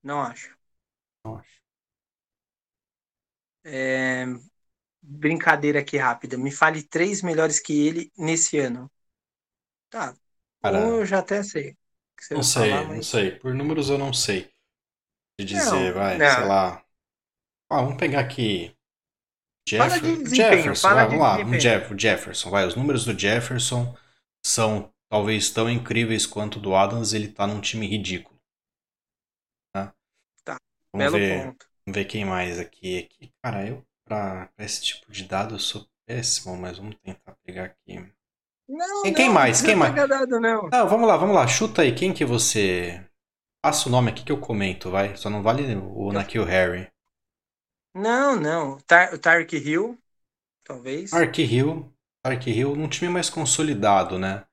[0.02, 0.56] Não acho.
[1.24, 1.60] Não acho.
[3.62, 4.26] É,
[5.06, 6.38] brincadeira aqui rápida.
[6.38, 8.90] Me fale três melhores que ele nesse ano.
[9.90, 10.16] Tá.
[10.62, 11.76] Cara, um eu já até sei.
[12.30, 12.96] não sei, falar, mas...
[12.96, 13.30] não sei.
[13.32, 14.50] Por números eu não sei.
[15.38, 16.30] De dizer, não, vai, não.
[16.30, 16.84] sei lá.
[17.70, 18.74] Ah, vamos pegar aqui.
[19.68, 20.00] Jeff...
[20.00, 21.38] De Jefferson, vai, vamos lá.
[21.38, 22.66] Um Jeff, Jefferson, vai.
[22.66, 23.96] Os números do Jefferson
[24.44, 27.12] são talvez tão incríveis quanto o do Adams.
[27.12, 28.38] Ele tá num time ridículo.
[29.72, 29.94] Tá.
[30.44, 30.56] tá.
[30.92, 31.66] Vamos Belo ver, ponto.
[31.86, 32.98] Vamos ver quem mais aqui.
[32.98, 33.32] aqui.
[33.42, 38.06] Cara, eu para esse tipo de dado eu sou péssimo, mas vamos tentar pegar aqui.
[38.68, 39.60] Não, quem, quem não, mais?
[39.60, 39.94] Quem mais?
[39.94, 40.68] Dado, não.
[40.68, 41.46] não, vamos lá, vamos lá.
[41.46, 41.94] Chuta aí.
[41.94, 43.04] Quem que você.
[43.62, 45.16] Passa o nome aqui que eu comento, vai.
[45.16, 46.90] Só não vale o Nakil Harry.
[47.94, 48.78] Não, não.
[48.80, 49.98] Tar o Tark Hill,
[50.64, 51.10] talvez.
[51.10, 51.90] Tark Hill.
[52.22, 54.44] Tark Hill num time mais consolidado, né?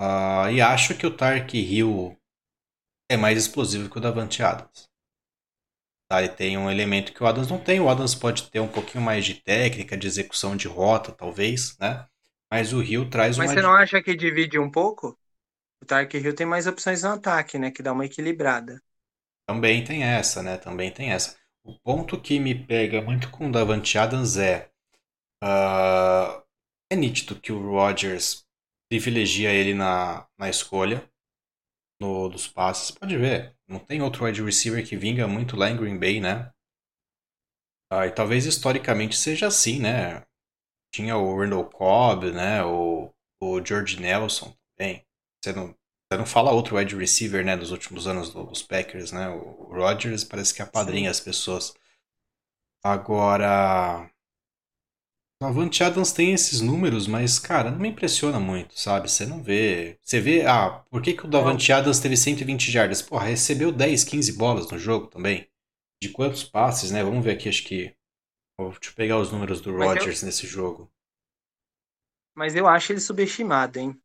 [0.00, 2.16] Uh, e acho que o Tark Hill
[3.10, 4.91] é mais explosivo que o Davante Adams.
[6.12, 6.22] Tá?
[6.22, 7.80] Ele tem um elemento que o Adams não tem.
[7.80, 12.04] O Adams pode ter um pouquinho mais de técnica, de execução de rota, talvez, né?
[12.52, 13.54] Mas o Rio traz Mas uma.
[13.54, 15.18] você não acha que divide um pouco?
[15.82, 17.70] O Tark Hill tem mais opções no ataque, né?
[17.70, 18.78] Que dá uma equilibrada.
[19.46, 20.58] Também tem essa, né?
[20.58, 21.34] Também tem essa.
[21.64, 24.68] O ponto que me pega muito com o Davante Adams é.
[25.42, 26.42] Uh,
[26.90, 28.44] é nítido que o Rodgers
[28.90, 31.10] privilegia ele na, na escolha
[32.02, 32.90] no, dos passes.
[32.90, 36.50] Pode ver, não tem outro wide receiver que vinga muito lá em Green Bay, né?
[37.90, 40.24] Ah, e talvez historicamente seja assim, né?
[40.92, 42.64] Tinha o Randall Cobb, né?
[42.64, 43.10] O,
[43.40, 45.04] o George Nelson também.
[45.42, 47.56] Você não, você não fala outro wide receiver, né?
[47.56, 49.28] Dos últimos anos dos Packers, né?
[49.28, 51.74] O Rodgers parece que apadrinha as pessoas.
[52.84, 54.10] Agora,
[55.42, 59.10] o Avante Adams tem esses números, mas, cara, não me impressiona muito, sabe?
[59.10, 59.98] Você não vê.
[60.00, 63.02] Você vê, ah, por que, que o Davante Adams teve 120 jardas?
[63.02, 65.48] Porra, recebeu 10, 15 bolas no jogo também.
[66.00, 67.02] De quantos passes, né?
[67.02, 67.94] Vamos ver aqui, acho que.
[68.58, 70.26] Deixa eu pegar os números do Rodgers eu...
[70.26, 70.90] nesse jogo.
[72.34, 74.00] Mas eu acho ele subestimado, hein?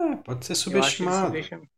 [0.00, 1.26] É, pode ser subestimado.
[1.26, 1.68] subestimado.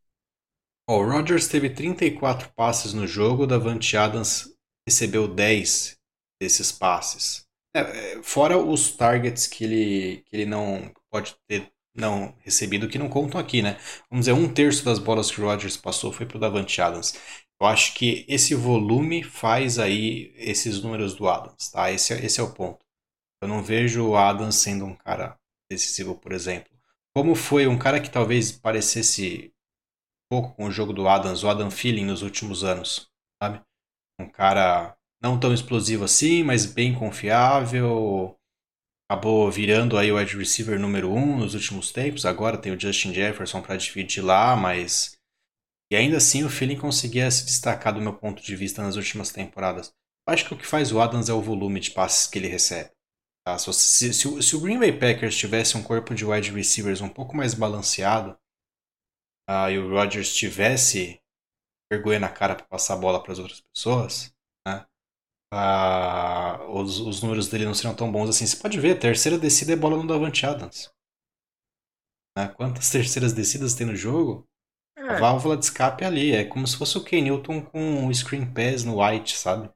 [0.89, 4.55] Ó, o Rodgers teve 34 passes no jogo, o Davante Adams
[4.87, 5.97] recebeu 10
[6.41, 7.44] desses passes.
[7.75, 13.09] É, fora os targets que ele, que ele não pode ter não recebido, que não
[13.09, 13.79] contam aqui, né?
[14.11, 17.15] Vamos dizer, um terço das bolas que o Rodgers passou foi para o Davante Adams.
[17.61, 21.91] Eu acho que esse volume faz aí esses números do Adams, tá?
[21.91, 22.85] Esse, é, esse é o ponto.
[23.43, 25.39] Eu não vejo o Adams sendo um cara
[25.71, 26.71] decisivo, por exemplo.
[27.15, 29.53] Como foi um cara que talvez parecesse
[30.31, 33.09] pouco com o jogo do Adams, o Adam Feeling nos últimos anos,
[33.43, 33.63] sabe?
[34.21, 34.94] Um cara
[35.25, 38.37] não tão explosivo assim, mas bem confiável.
[39.11, 42.27] Acabou virando aí o wide receiver número um nos últimos tempos.
[42.27, 45.17] Agora tem o Justin Jefferson para dividir lá, mas
[45.91, 49.31] e ainda assim o feeling conseguia se destacar do meu ponto de vista nas últimas
[49.31, 49.95] temporadas.
[50.29, 52.91] Acho que o que faz o Adams é o volume de passes que ele recebe.
[53.47, 53.57] Tá?
[53.57, 57.09] Se, se, se, se, o Green Bay Packers tivesse um corpo de wide receivers um
[57.09, 58.37] pouco mais balanceado
[59.49, 61.21] uh, e o Rodgers tivesse
[61.91, 64.34] vergonha na cara para passar a bola para as outras pessoas?
[65.55, 68.45] Uh, os, os, números dele não seriam tão bons assim.
[68.45, 70.91] Você pode ver, terceira descida é bola no Davante Adams.
[72.37, 72.49] Né?
[72.49, 74.45] Quantas terceiras descidas tem no jogo?
[74.97, 75.03] É.
[75.03, 76.33] A válvula de escape é ali.
[76.33, 79.71] É como se fosse o Ken Newton com o screen pass no White, sabe?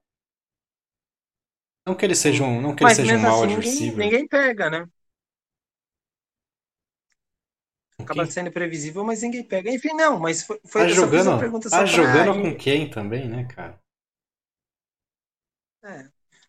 [1.86, 4.68] Não que ele seja um, não que ele seja um mau assim, ninguém, ninguém pega,
[4.68, 4.88] né?
[8.00, 9.70] Acaba sendo previsível, mas ninguém pega.
[9.70, 13.80] Enfim, não, mas foi, foi tá jogando, pergunta tá jogando com quem também, né, cara?
[15.88, 16.06] É.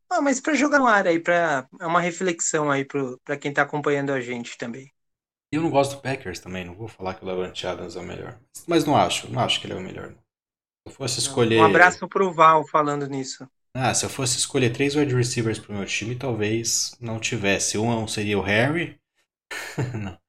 [0.09, 3.61] Ah, mas para jogar no ar aí, pra, é uma reflexão aí para quem tá
[3.61, 4.91] acompanhando a gente também.
[5.51, 8.03] Eu não gosto do Packers também, não vou falar que o Levante Adams é o
[8.03, 8.39] melhor.
[8.67, 10.09] Mas não acho, não acho que ele é o melhor.
[10.09, 10.17] Se
[10.87, 11.61] eu fosse escolher.
[11.61, 13.47] Um abraço pro Val falando nisso.
[13.73, 17.77] Ah, se eu fosse escolher três wide receivers pro meu time, talvez não tivesse.
[17.77, 18.99] Um seria o Harry.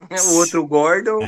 [0.00, 1.20] o outro o Gordon.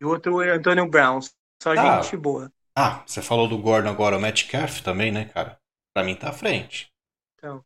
[0.00, 1.20] e o outro o Antônio Brown.
[1.62, 2.50] Só ah, gente boa.
[2.74, 5.58] Ah, você falou do Gordon agora, o Metcalf também, né, cara?
[5.96, 6.92] Pra mim tá à frente.
[7.38, 7.64] Então.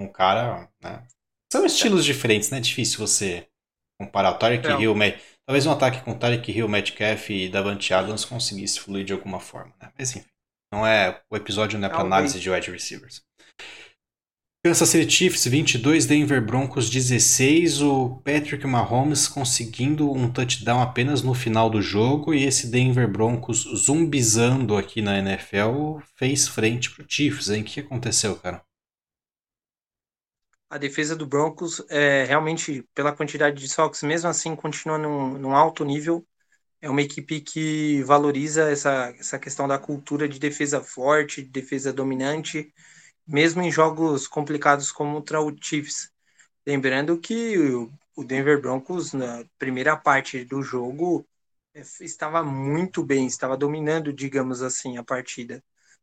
[0.00, 1.06] Um cara, né?
[1.52, 2.56] São estilos diferentes, né?
[2.56, 3.46] É difícil você
[4.00, 4.80] comparar o Tarek então.
[4.80, 4.94] Hill,
[5.46, 9.74] talvez um ataque com Tarek Hill, Metcalf e Davante Adams conseguisse fluir de alguma forma,
[9.78, 9.92] né?
[9.98, 10.26] Mas enfim.
[10.72, 11.22] Não é.
[11.28, 13.22] O episódio não é para análise de wide receivers.
[14.64, 17.82] Kansas City Chiefs 22, Denver Broncos 16.
[17.82, 22.32] O Patrick Mahomes conseguindo um touchdown apenas no final do jogo.
[22.32, 27.62] E esse Denver Broncos zumbizando aqui na NFL fez frente pro Chiefs, hein?
[27.62, 28.62] O que aconteceu, cara?
[30.70, 35.56] A defesa do Broncos, é, realmente, pela quantidade de socks, mesmo assim, continua num, num
[35.56, 36.24] alto nível
[36.82, 41.92] é uma equipe que valoriza essa, essa questão da cultura de defesa forte, de defesa
[41.92, 42.74] dominante,
[43.26, 46.10] mesmo em jogos complicados como contra o Chiefs.
[46.66, 47.56] Lembrando que
[48.16, 51.26] o Denver Broncos, na primeira parte do jogo,
[51.74, 55.62] é, estava muito bem, estava dominando, digamos assim, a partida.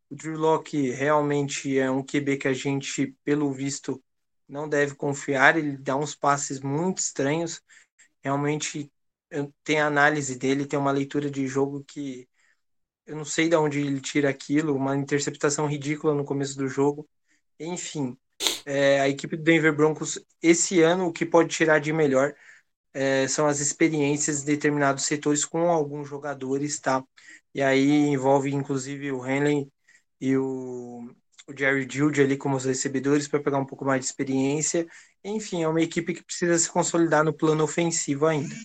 [0.09, 4.03] O Drew Locke realmente é um QB que a gente, pelo visto,
[4.47, 7.61] não deve confiar, ele dá uns passes muito estranhos,
[8.23, 8.91] realmente
[9.63, 12.28] tem a análise dele, tem uma leitura de jogo que
[13.09, 17.09] eu não sei de onde ele tira aquilo, uma interceptação ridícula no começo do jogo.
[17.59, 18.15] Enfim,
[18.65, 22.35] é, a equipe do Denver Broncos, esse ano, o que pode tirar de melhor
[22.93, 27.03] é, são as experiências em determinados setores com alguns jogadores, tá?
[27.53, 29.67] E aí envolve, inclusive, o Henley
[30.21, 31.09] e o,
[31.47, 34.87] o Jerry Jude ali como os recebedores para pegar um pouco mais de experiência.
[35.23, 38.55] Enfim, é uma equipe que precisa se consolidar no plano ofensivo ainda.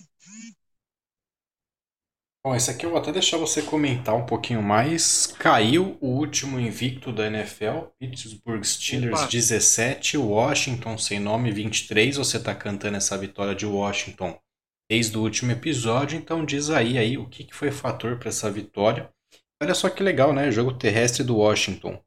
[2.45, 5.25] Bom, esse aqui eu vou até deixar você comentar um pouquinho mais.
[5.25, 9.31] Caiu o último invicto da NFL, Pittsburgh Steelers Opa.
[9.31, 12.17] 17, Washington sem nome 23.
[12.17, 14.39] Você está cantando essa vitória de Washington
[14.87, 18.51] desde o último episódio, então diz aí, aí o que, que foi fator para essa
[18.51, 19.11] vitória.
[19.59, 20.51] Olha só que legal, né?
[20.51, 21.99] Jogo terrestre do Washington.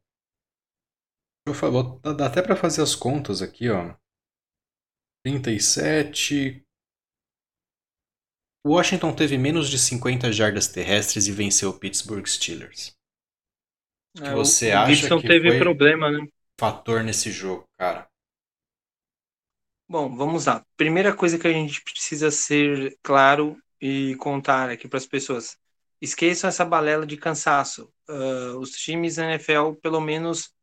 [1.45, 3.93] Eu falo, dá até para fazer as contas aqui, ó.
[5.25, 6.65] 37,
[8.65, 12.93] Washington teve menos de 50 jardas terrestres e venceu o Pittsburgh Steelers.
[14.17, 16.27] O que é, você o acha Gibson que teve foi problema, né?
[16.59, 18.05] fator nesse jogo, cara?
[19.87, 20.63] Bom, vamos lá.
[20.75, 25.57] Primeira coisa que a gente precisa ser claro e contar aqui para as pessoas.
[26.01, 27.91] Esqueçam essa balela de cansaço.
[28.09, 30.53] Uh, os times da NFL, pelo menos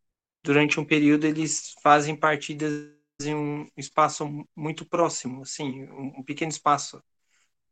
[0.44, 2.72] durante um período, eles fazem partidas
[3.22, 7.02] em um espaço muito próximo, assim, um pequeno espaço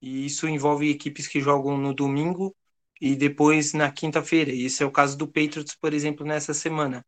[0.05, 2.55] e isso envolve equipes que jogam no domingo
[3.01, 4.53] e depois na quinta-feira.
[4.53, 7.05] Esse é o caso do Patriots, por exemplo, nessa semana.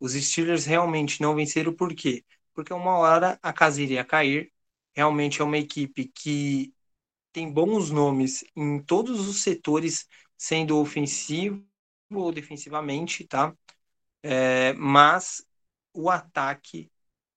[0.00, 2.24] Os Steelers realmente não venceram por quê?
[2.54, 4.52] Porque uma hora a casa iria cair.
[4.94, 6.72] Realmente é uma equipe que
[7.32, 11.64] tem bons nomes em todos os setores, sendo ofensivo
[12.12, 13.54] ou defensivamente, tá?
[14.22, 15.44] É, mas
[15.94, 16.90] o ataque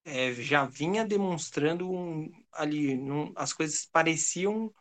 [0.04, 4.72] é, já vinha demonstrando um, ali, um, as coisas pareciam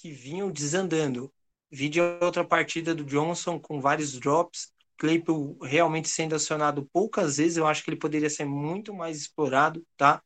[0.00, 1.32] que vinham desandando.
[1.70, 7.66] Vídeo outra partida do Johnson com vários drops, Claypool realmente sendo acionado poucas vezes, eu
[7.66, 10.22] acho que ele poderia ser muito mais explorado, tá?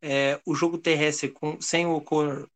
[0.00, 2.48] É, o jogo terrestre com, sem o O'Connor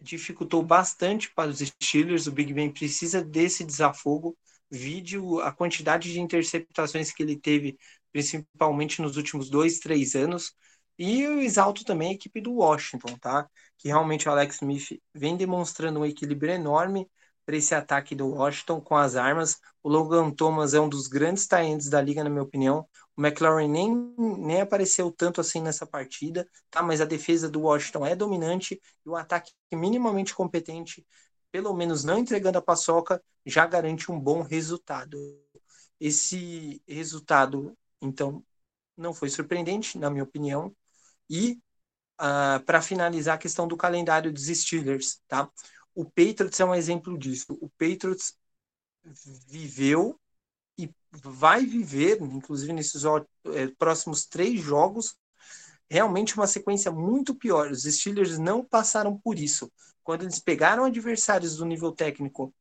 [0.00, 4.36] dificultou bastante para os Steelers, o Big Ben precisa desse desafogo,
[4.70, 7.78] vídeo a quantidade de interceptações que ele teve,
[8.12, 10.54] principalmente nos últimos dois, três anos,
[10.98, 13.48] e eu exalto também a equipe do Washington, tá?
[13.78, 17.08] Que realmente o Alex Smith vem demonstrando um equilíbrio enorme
[17.44, 19.58] para esse ataque do Washington com as armas.
[19.82, 22.88] O Logan Thomas é um dos grandes talentos da liga, na minha opinião.
[23.16, 26.82] O McLaurin nem, nem apareceu tanto assim nessa partida, tá?
[26.82, 31.06] Mas a defesa do Washington é dominante e o ataque minimamente competente,
[31.52, 35.18] pelo menos não entregando a paçoca, já garante um bom resultado.
[36.00, 38.44] Esse resultado, então,
[38.96, 40.74] não foi surpreendente, na minha opinião.
[41.28, 41.58] E uh,
[42.18, 45.50] ah, para finalizar a questão do calendário dos Steelers, tá?
[45.94, 47.56] O Patriots é um exemplo disso.
[47.60, 48.36] O Patriots
[49.48, 50.18] viveu
[50.78, 55.16] e vai viver, inclusive nesses é, próximos três jogos,
[55.88, 57.70] realmente uma sequência muito pior.
[57.70, 59.70] Os Steelers não passaram por isso.
[60.02, 62.52] Quando eles pegaram adversários do nível técnico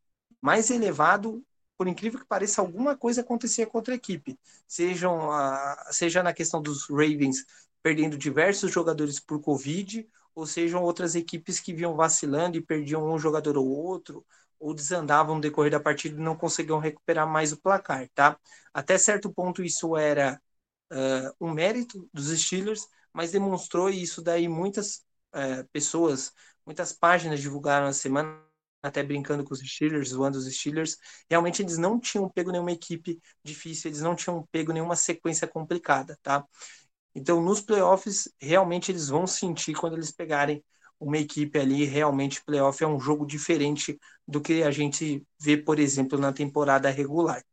[0.42, 1.44] mais elevado,
[1.78, 4.40] por incrível que pareça, alguma coisa acontecia contra a equipe.
[4.68, 7.46] Sejam a, seja na questão dos Ravens
[7.84, 13.20] perdendo diversos jogadores por Covid, ou sejam outras equipes que vinham vacilando e perdiam um
[13.20, 14.26] jogador ou outro,
[14.60, 18.40] ou desandavam no decorrer da partida e não conseguiam recuperar mais o placar, tá?
[18.74, 20.42] Até certo ponto isso era
[20.92, 25.04] uh, um mérito dos Steelers, mas demonstrou isso daí muitas
[25.36, 26.32] uh, pessoas,
[26.66, 28.42] muitas páginas divulgaram na semana
[28.82, 30.98] até brincando com os Steelers, zoando os Steelers,
[31.30, 36.20] realmente eles não tinham pego nenhuma equipe difícil, eles não tinham pego nenhuma sequência complicada,
[36.22, 36.46] tá?
[37.16, 40.64] Então, nos playoffs, realmente eles vão sentir quando eles pegarem
[41.00, 41.86] uma equipe ali.
[41.86, 46.90] Realmente, playoff é um jogo diferente do que a gente vê, por exemplo, na temporada
[46.90, 47.44] regular.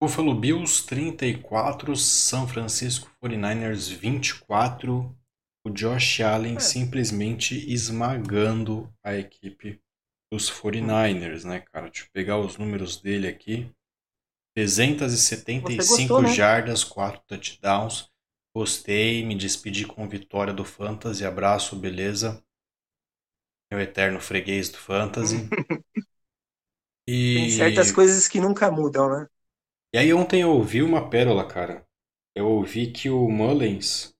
[0.00, 5.16] Buffalo Bills 34, São Francisco 49ers 24.
[5.64, 6.60] O Josh Allen é.
[6.60, 9.80] simplesmente esmagando a equipe
[10.30, 11.88] dos 49ers, né, cara?
[11.88, 13.74] Deixa eu pegar os números dele aqui.
[14.56, 16.32] 375 gostou, né?
[16.32, 18.10] jardas, 4 touchdowns.
[18.56, 21.26] Gostei, me despedi com vitória do Fantasy.
[21.26, 22.42] Abraço, beleza?
[23.70, 25.36] Meu eterno freguês do Fantasy.
[27.06, 27.34] e...
[27.34, 29.28] Tem certas coisas que nunca mudam, né?
[29.94, 31.86] E aí ontem eu ouvi uma pérola, cara.
[32.34, 34.14] Eu ouvi que o Mullins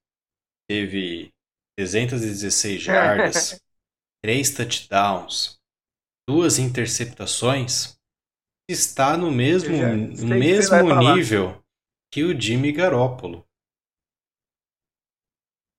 [0.69, 1.33] teve
[1.79, 3.59] 316 jardas,
[4.23, 5.59] 3 touchdowns,
[6.29, 7.96] duas interceptações
[8.69, 11.63] está no mesmo, no mesmo nível
[12.11, 13.47] que o Jimmy Garoppolo.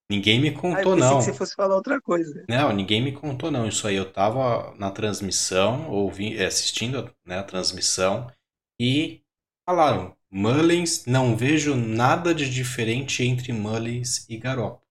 [0.10, 1.18] Ninguém me contou, ah, não.
[1.18, 2.46] que você fosse falar outra coisa.
[2.48, 3.68] Não, ninguém me contou, não.
[3.68, 8.32] Isso aí eu tava na transmissão, ouvi, assistindo né, a transmissão,
[8.80, 9.22] e
[9.68, 14.88] falaram: Mullins, não vejo nada de diferente entre Mullins e Garoppolo.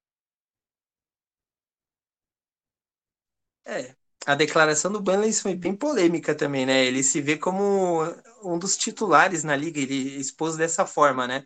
[3.66, 3.96] É,
[4.26, 6.84] a declaração do Banley foi bem polêmica também, né?
[6.84, 8.02] Ele se vê como
[8.42, 11.44] um dos titulares na liga, ele expôs dessa forma, né?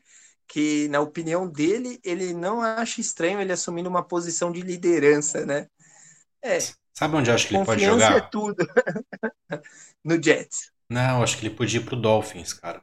[0.48, 5.68] Que, na opinião dele, ele não acha estranho ele assumindo uma posição de liderança, né?
[6.42, 6.58] É.
[6.94, 8.16] Sabe onde eu acho que ele pode jogar?
[8.16, 8.56] é tudo.
[10.02, 10.72] no Jets.
[10.88, 12.82] Não, acho que ele podia ir pro Dolphins, cara.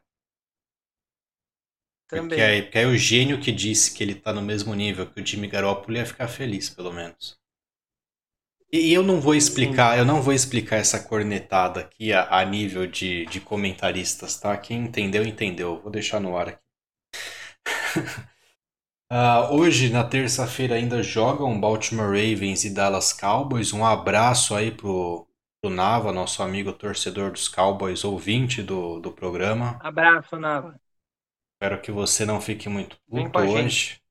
[2.07, 2.29] Também.
[2.29, 5.19] Porque aí, porque aí o gênio que disse que ele tá no mesmo nível que
[5.19, 7.37] o Jimmy Garoppolo ia ficar feliz, pelo menos.
[8.71, 12.85] E eu não vou explicar, eu não vou explicar essa cornetada aqui a, a nível
[12.85, 14.57] de, de comentaristas, tá?
[14.57, 15.79] Quem entendeu, entendeu.
[15.81, 16.59] Vou deixar no ar aqui.
[19.11, 23.71] uh, hoje, na terça-feira, ainda jogam Baltimore Ravens e Dallas Cowboys.
[23.71, 25.25] Um abraço aí pro,
[25.61, 29.79] pro Nava, nosso amigo torcedor dos Cowboys, ouvinte do, do programa.
[29.81, 30.77] Abraço, Nava.
[31.53, 34.01] Espero que você não fique muito puto hoje.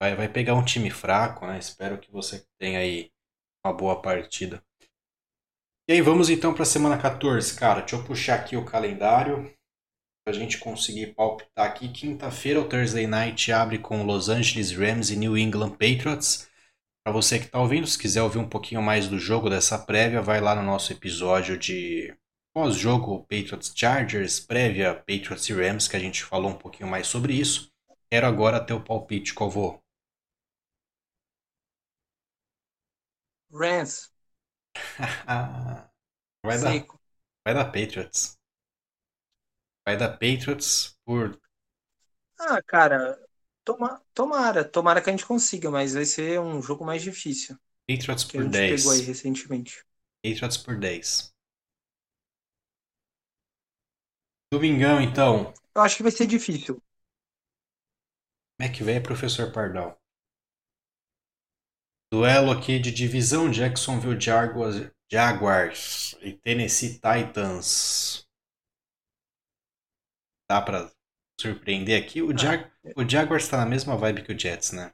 [0.00, 1.58] Vai, vai pegar um time fraco, né?
[1.58, 3.10] Espero que você tenha aí
[3.64, 4.62] uma boa partida.
[5.88, 7.80] E aí, vamos então para a semana 14, cara.
[7.80, 9.52] Deixa eu puxar aqui o calendário
[10.24, 11.88] para a gente conseguir palpitar aqui.
[11.88, 16.48] Quinta-feira, o Thursday Night abre com Los Angeles Rams e New England Patriots.
[17.04, 20.22] Para você que está ouvindo, se quiser ouvir um pouquinho mais do jogo dessa prévia,
[20.22, 22.14] vai lá no nosso episódio de
[22.54, 27.34] pós-jogo Patriots Chargers, prévia Patriots e Rams, que a gente falou um pouquinho mais sobre
[27.34, 27.70] isso.
[28.10, 29.50] Quero agora ter o palpite, qual
[33.52, 34.10] Rams.
[36.44, 36.86] vai, dar,
[37.44, 38.38] vai dar Patriots.
[39.86, 41.40] Vai dar Patriots por.
[42.38, 43.18] Ah, cara,
[43.64, 44.64] toma, tomara.
[44.64, 47.56] Tomara que a gente consiga, mas vai ser um jogo mais difícil.
[47.88, 48.80] Patriots por 10.
[48.80, 49.84] pegou aí recentemente.
[50.22, 51.34] Patriots por 10.
[54.52, 55.52] Domingão, então.
[55.74, 56.82] Eu acho que vai ser difícil.
[58.56, 59.99] Como é que vem, professor Pardal?
[62.12, 68.26] Duelo aqui de divisão Jacksonville Jaguars, Jaguars e Tennessee Titans.
[70.50, 70.90] Dá pra
[71.40, 72.20] surpreender aqui?
[72.20, 74.90] O, Jag o Jaguars tá na mesma vibe que o Jets, né?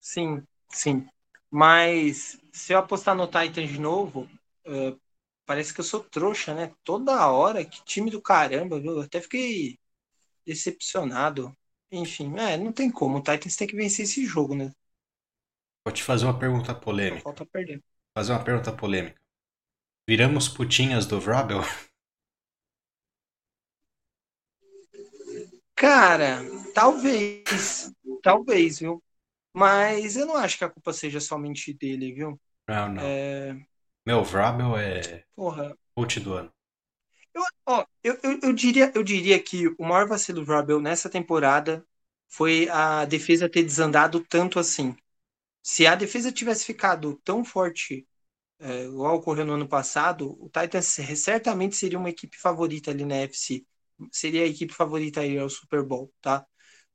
[0.00, 1.06] Sim, sim.
[1.50, 4.22] Mas se eu apostar no Titans de novo,
[4.66, 4.98] uh,
[5.44, 6.74] parece que eu sou trouxa, né?
[6.84, 8.92] Toda hora, que time do caramba, viu?
[8.92, 9.78] Eu até fiquei
[10.46, 11.56] decepcionado.
[11.92, 13.18] Enfim, é, não tem como.
[13.18, 14.72] O Titans tem que vencer esse jogo, né?
[15.84, 17.22] Vou te fazer uma pergunta polêmica.
[17.22, 17.82] Falta perder.
[18.16, 19.20] Fazer uma pergunta polêmica.
[20.08, 21.60] Viramos putinhas do Vrabel?
[25.74, 26.40] Cara,
[26.74, 27.92] talvez.
[28.22, 29.02] Talvez, viu?
[29.54, 32.40] Mas eu não acho que a culpa seja somente dele, viu?
[32.68, 33.02] Não, não.
[33.02, 33.56] É...
[34.06, 35.76] Meu, Vrabel é Porra.
[35.94, 36.52] put do ano.
[37.34, 41.08] Eu, ó, eu, eu, eu, diria, eu diria que o maior vacilo do Vrabel nessa
[41.08, 41.84] temporada
[42.28, 44.96] foi a defesa ter desandado tanto assim.
[45.62, 48.06] Se a defesa tivesse ficado tão forte,
[48.60, 53.16] é, igual ocorreu no ano passado, o Titans certamente seria uma equipe favorita ali na
[53.16, 53.66] FC.
[54.12, 56.46] Seria a equipe favorita aí ao Super Bowl, tá?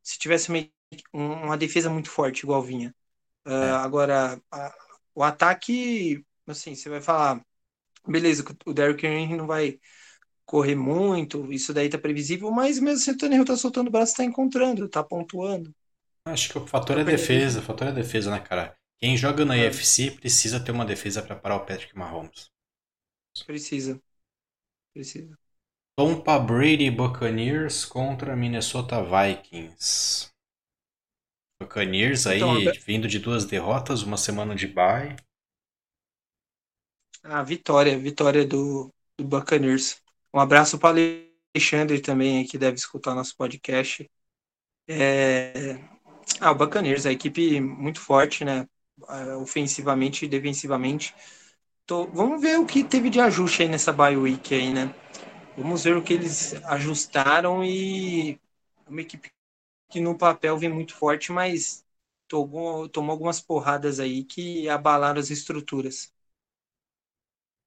[0.04, 0.70] Se tivesse uma,
[1.14, 2.96] uma defesa muito forte, igual vinha.
[3.46, 3.72] Uh, é.
[3.72, 4.76] Agora, a,
[5.16, 7.46] o ataque, assim, você vai falar,
[8.08, 9.80] beleza, o Derrick Henry não vai
[10.46, 13.92] correr muito, isso daí tá previsível, mas mesmo assim o Tony Hill tá soltando o
[13.92, 15.74] braço, tá encontrando, tá pontuando.
[16.26, 18.76] Acho que o fator é defesa, o fator é defesa, né, cara?
[19.00, 19.66] Quem joga na é.
[19.66, 22.50] UFC precisa ter uma defesa para parar o Patrick Mahomes.
[23.46, 24.02] Precisa.
[24.94, 25.38] Precisa.
[25.98, 30.30] Tampa Brady Buccaneers contra Minnesota Vikings.
[31.62, 35.16] Buccaneers aí então, vindo de duas derrotas, uma semana de bye.
[37.24, 40.02] A vitória, vitória do, do Buccaneers.
[40.36, 41.00] Um abraço para
[41.56, 44.12] Alexandre também, que deve escutar nosso podcast.
[44.86, 45.80] É...
[46.42, 48.68] Ah, o Buccaneers, a equipe muito forte, né?
[49.08, 51.16] É, ofensivamente e defensivamente.
[51.86, 52.08] Tô...
[52.08, 54.94] Vamos ver o que teve de ajuste aí nessa bye week aí, né?
[55.56, 58.38] Vamos ver o que eles ajustaram e
[58.86, 59.32] uma equipe
[59.90, 61.86] que no papel vem muito forte, mas
[62.28, 66.14] tomou, tomou algumas porradas aí que abalaram as estruturas.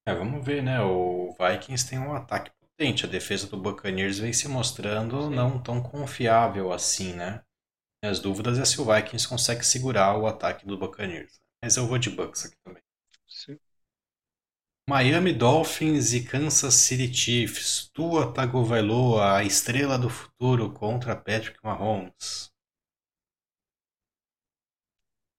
[0.07, 0.83] É, vamos ver, né?
[0.83, 3.05] O Vikings tem um ataque potente.
[3.05, 5.35] A defesa do Buccaneers vem se mostrando Sim.
[5.35, 7.43] não tão confiável assim, né?
[8.05, 11.41] As dúvidas é se o Vikings consegue segurar o ataque do Buccaneers.
[11.63, 12.83] Mas eu vou de Bucks aqui também.
[13.27, 13.59] Sim.
[14.89, 17.91] Miami Dolphins e Kansas City Chiefs.
[17.95, 22.51] Tua Tagovailoa, a estrela do futuro contra Patrick Mahomes.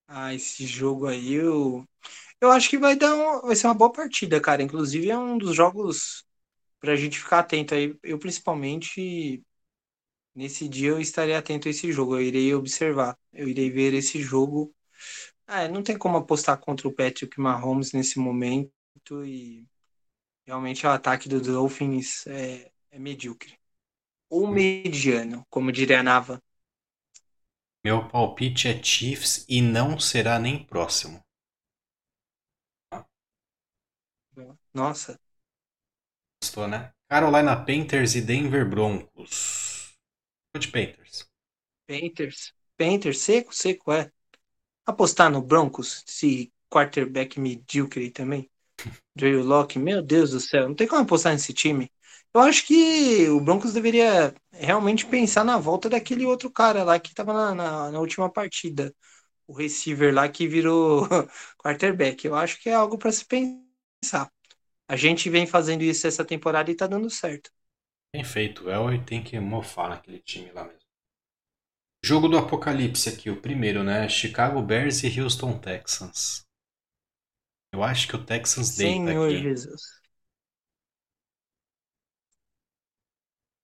[0.08, 1.88] Ah, esse jogo aí eu,
[2.42, 4.64] eu acho que vai dar um, vai ser uma boa partida, cara.
[4.64, 6.26] Inclusive é um dos jogos
[6.80, 7.98] para a gente ficar atento aí.
[8.04, 9.44] Eu principalmente
[10.36, 12.16] nesse dia eu estarei atento a esse jogo.
[12.16, 14.74] Eu irei observar, eu irei ver esse jogo.
[15.48, 18.72] Ah, não tem como apostar contra o Patrick Mahomes nesse momento
[19.26, 19.68] e
[20.46, 23.58] realmente o ataque do Dolphins é, é medíocre.
[24.30, 26.42] Ou mediano, como diria a Nava.
[27.84, 31.20] Meu palpite é Chiefs e não será nem próximo.
[34.74, 35.20] Nossa.
[36.42, 36.92] Gostou, né?
[37.10, 39.94] Carolina Panthers e Denver Broncos.
[40.54, 41.28] Vou de Panthers.
[41.88, 42.54] Panthers.
[42.78, 44.12] Panthers, seco, seco, é.
[44.86, 48.50] Apostar no Broncos, se quarterback medíocre também.
[49.16, 51.92] Drew Locke, meu Deus do céu, não tem como apostar nesse time.
[52.34, 57.10] Eu acho que o Broncos deveria realmente pensar na volta daquele outro cara lá que
[57.10, 58.94] estava na, na, na, última partida.
[59.48, 61.08] O receiver lá que virou
[61.58, 62.26] quarterback.
[62.26, 64.32] Eu acho que é algo para se pensar.
[64.90, 67.52] A gente vem fazendo isso essa temporada e tá dando certo.
[68.12, 70.80] Bem feito, o Elway tem que mofar naquele time lá mesmo.
[72.04, 74.10] Jogo do apocalipse aqui, o primeiro, né?
[74.10, 76.44] Chicago Bears e Houston Texans.
[77.72, 79.42] Eu acho que o Texans deita Senhor aqui.
[79.44, 79.82] Jesus.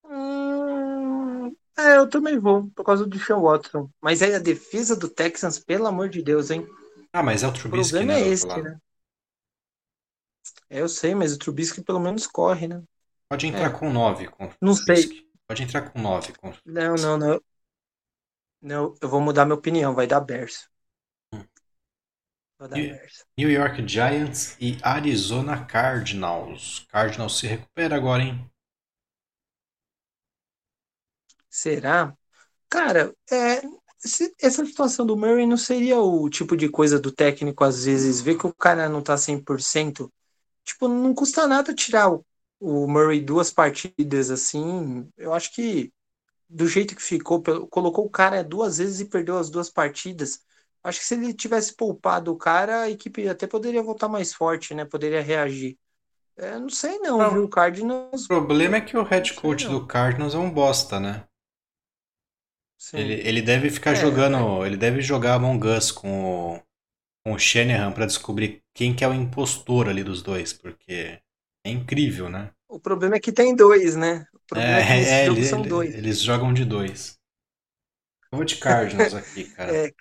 [0.03, 3.89] Hum, é, eu também vou, por causa do Sean Watson.
[3.99, 6.67] Mas aí a defesa do Texans, pelo amor de Deus, hein?
[7.11, 8.21] Ah, mas é o Trubisky, o problema né?
[8.21, 8.79] É esse, né?
[10.69, 12.83] É, eu sei, mas o Trubisky pelo menos corre, né?
[13.29, 13.77] Pode entrar é.
[13.77, 15.27] com 9 contra Não sei.
[15.47, 17.41] Pode entrar com 9 contra Não, não, não.
[18.61, 20.69] Não, eu vou mudar minha opinião, vai dar Bears.
[23.37, 26.85] New York Giants e Arizona Cardinals.
[26.89, 28.49] Cardinals se recupera agora, hein?
[31.49, 32.15] Será?
[32.69, 33.61] Cara, é,
[34.41, 38.37] essa situação do Murray não seria o tipo de coisa do técnico, às vezes, ver
[38.37, 40.11] que o cara não tá 100%.
[40.65, 42.25] Tipo, não custa nada tirar o,
[42.59, 45.07] o Murray duas partidas assim.
[45.15, 45.93] Eu acho que
[46.49, 50.41] do jeito que ficou, colocou o cara duas vezes e perdeu as duas partidas.
[50.83, 54.73] Acho que se ele tivesse poupado o cara, a equipe até poderia voltar mais forte,
[54.73, 54.85] né?
[54.85, 55.77] Poderia reagir.
[56.37, 57.43] É, não sei não, não, viu?
[57.45, 58.25] O Cardinals.
[58.25, 61.23] O problema é que o head coach do Cardinals é um bosta, né?
[62.93, 64.63] Ele, ele deve ficar é, jogando.
[64.63, 64.67] É.
[64.67, 66.61] Ele deve jogar Among Us com o,
[67.25, 71.19] com o Shanahan para descobrir quem que é o impostor ali dos dois, porque
[71.65, 72.51] é incrível, né?
[72.67, 74.27] O problema é que tem dois, né?
[74.33, 75.95] O problema é, É, que nesse é, jogo ele- são dois.
[75.95, 77.17] eles jogam de dois.
[78.31, 79.73] Eu vou de Cardinals aqui, cara.
[79.73, 79.91] É.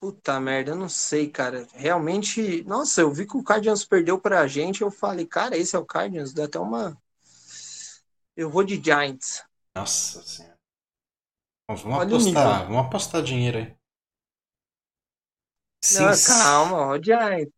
[0.00, 1.66] Puta merda, eu não sei, cara.
[1.74, 5.78] Realmente, nossa, eu vi que o Cardinals perdeu pra gente, eu falei, cara, esse é
[5.78, 6.96] o Cardinals, dá até uma.
[8.36, 9.42] Eu vou de Giants.
[9.76, 10.56] Nossa senhora.
[11.68, 13.76] Vamos Olha apostar, vamos apostar dinheiro aí.
[15.88, 17.52] Não, Cin- calma, ó, Giants.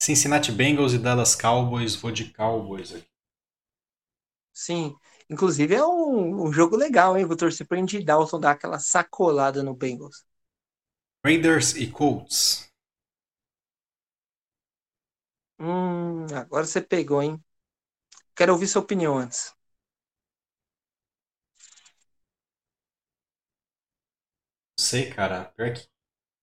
[0.00, 3.08] Cincinnati Bengals e Dallas Cowboys, vou de Cowboys aqui.
[4.52, 4.96] Sim.
[5.30, 7.24] Inclusive é um, um jogo legal, hein?
[7.26, 10.24] Vou torcer pra Andy Dalton dar aquela sacolada no Bengals.
[11.26, 12.70] Raiders e Colts.
[15.58, 17.42] Hum, agora você pegou, hein?
[18.36, 19.54] Quero ouvir sua opinião antes.
[24.78, 25.46] Não sei, cara.
[25.56, 25.88] Pior que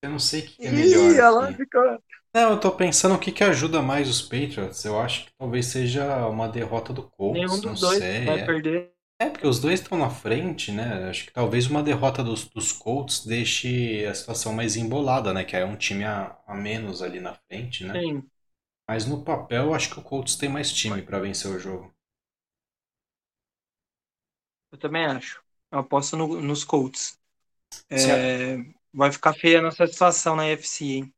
[0.02, 1.58] eu não sei o que é Ih, melhor lá, aqui.
[1.58, 2.02] ficou.
[2.34, 4.84] Não, eu tô pensando o que que ajuda mais os Patriots.
[4.84, 8.10] Eu acho que talvez seja uma derrota do Colts, Nenhum não dos dois sei.
[8.24, 8.44] vai é.
[8.44, 8.94] perder.
[9.20, 11.08] É, porque os dois estão na frente, né?
[11.10, 15.44] Acho que talvez uma derrota dos, dos Colts deixe a situação mais embolada, né?
[15.44, 18.04] Que é um time a, a menos ali na frente, né?
[18.04, 18.30] Sim.
[18.88, 21.92] Mas no papel, eu acho que o Colts tem mais time pra vencer o jogo.
[24.70, 25.42] Eu também acho.
[25.70, 27.18] Eu aposto no- nos Colts.
[27.90, 28.56] É,
[28.92, 31.14] vai ficar feia a nossa situação na UFC, hein?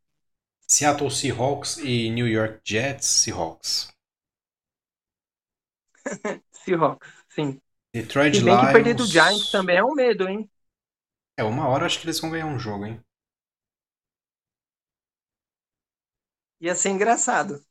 [0.69, 3.89] Seattle Seahawks e New York Jets Seahawks.
[6.53, 7.61] Seahawks, sim.
[7.95, 9.11] Detroit Se bem que perder do Lions.
[9.11, 10.51] Giants também é um medo, hein?
[11.37, 13.01] É, uma hora acho que eles vão ganhar um jogo, hein?
[16.61, 17.65] Ia ser engraçado.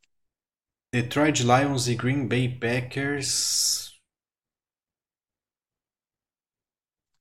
[0.94, 4.00] Detroit Lions e Green Bay Packers.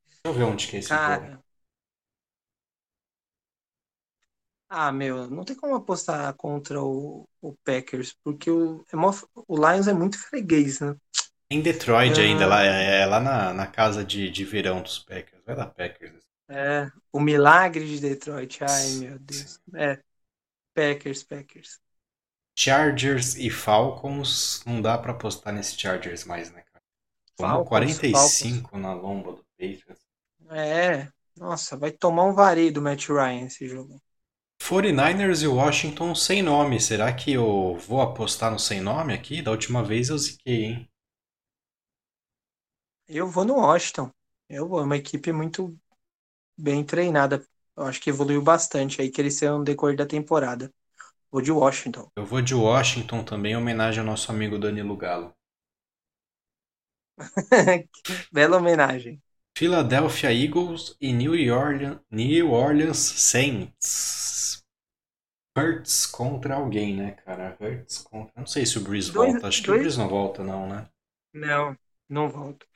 [0.07, 1.28] Deixa eu ver onde que é esse jogo.
[1.28, 1.43] Cara.
[4.75, 8.97] Ah, meu, não tem como apostar contra o, o Packers, porque o, é
[9.47, 10.97] o Lions é muito freguês, né?
[11.49, 12.20] Em Detroit Ah.
[12.20, 15.41] ainda, lá, é, é lá na, na casa de, de verão dos Packers.
[15.47, 16.20] Vai dar Packers.
[16.49, 18.62] É, o milagre de Detroit.
[18.64, 19.61] Ai, meu Deus.
[19.75, 20.03] É,
[20.75, 21.81] Packers, Packers.
[22.59, 24.62] Chargers e Falcons.
[24.64, 26.83] Não dá pra apostar nesse Chargers mais, né, cara?
[27.37, 30.03] Falcons, 45 na lomba do Patriots.
[30.51, 34.01] É, nossa, vai tomar um vareio do Matt Ryan esse jogo.
[34.62, 36.80] 49ers e Washington sem nome.
[36.80, 39.42] Será que eu vou apostar no sem nome aqui?
[39.42, 40.88] Da última vez eu ziquei, hein?
[43.08, 44.08] Eu vou no Washington.
[44.48, 45.76] Eu vou, é uma equipe muito
[46.56, 47.44] bem treinada.
[47.76, 50.72] Eu acho que evoluiu bastante aí, cresceu no decorrer da temporada.
[51.30, 52.08] Vou de Washington.
[52.14, 55.34] Eu vou de Washington também, em homenagem ao nosso amigo Danilo Galo.
[58.30, 59.20] Bela homenagem.
[59.58, 64.32] Philadelphia Eagles e New Orleans, New Orleans Saints.
[65.57, 67.57] Hurts contra alguém, né, cara?
[67.61, 68.32] Hurts contra.
[68.36, 69.48] Não sei se o Breeze Dois- volta.
[69.48, 70.88] Acho que dois- o Breeze não volta, não, né?
[71.32, 71.76] Não,
[72.09, 72.66] não volto.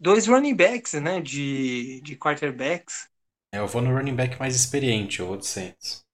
[0.00, 1.20] Dois running backs, né?
[1.20, 3.08] De, de quarterbacks.
[3.52, 6.04] É, Eu vou no running back mais experiente, eu vou de Saints.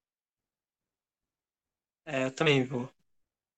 [2.05, 2.89] É, eu também vou.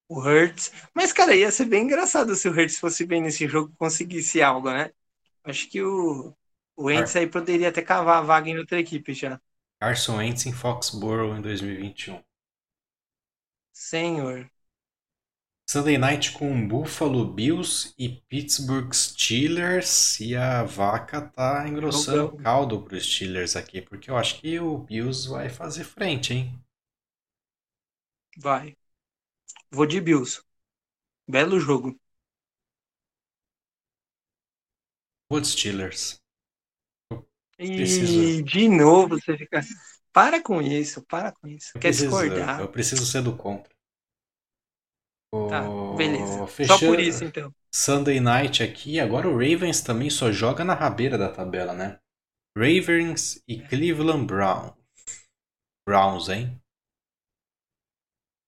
[0.09, 0.71] O Hurts.
[0.95, 4.41] Mas, cara, ia ser bem engraçado se o Hurts fosse bem nesse jogo e conseguisse
[4.43, 4.91] algo, né?
[5.43, 6.35] Acho que o,
[6.77, 9.41] o Wentz aí poderia até cavar a vaga em outra equipe já.
[9.79, 12.21] Carson Wentz em Foxborough em 2021.
[13.75, 14.49] Senhor.
[15.69, 20.19] Sunday Night com Buffalo Bills e Pittsburgh Steelers.
[20.19, 24.77] E a vaca tá engrossando o caldo pro Steelers aqui, porque eu acho que o
[24.77, 26.59] Bills vai fazer frente, hein?
[28.37, 28.77] Vai.
[29.71, 30.41] Vou de Bills.
[31.27, 31.99] Belo jogo.
[35.29, 36.21] Vou de Steelers.
[37.59, 39.61] E de novo você fica.
[40.15, 41.73] Para com isso, para com isso.
[41.75, 42.59] Eu Quer preciso, discordar?
[42.59, 43.71] eu preciso ser do contra.
[45.47, 46.45] Tá, beleza.
[46.61, 47.53] Só fechando- por isso, então.
[47.73, 48.99] Sunday Night aqui.
[48.99, 51.99] Agora o Ravens também só joga na rabeira da tabela, né?
[52.57, 54.73] Ravens e Cleveland Brown.
[55.87, 56.61] Browns, hein?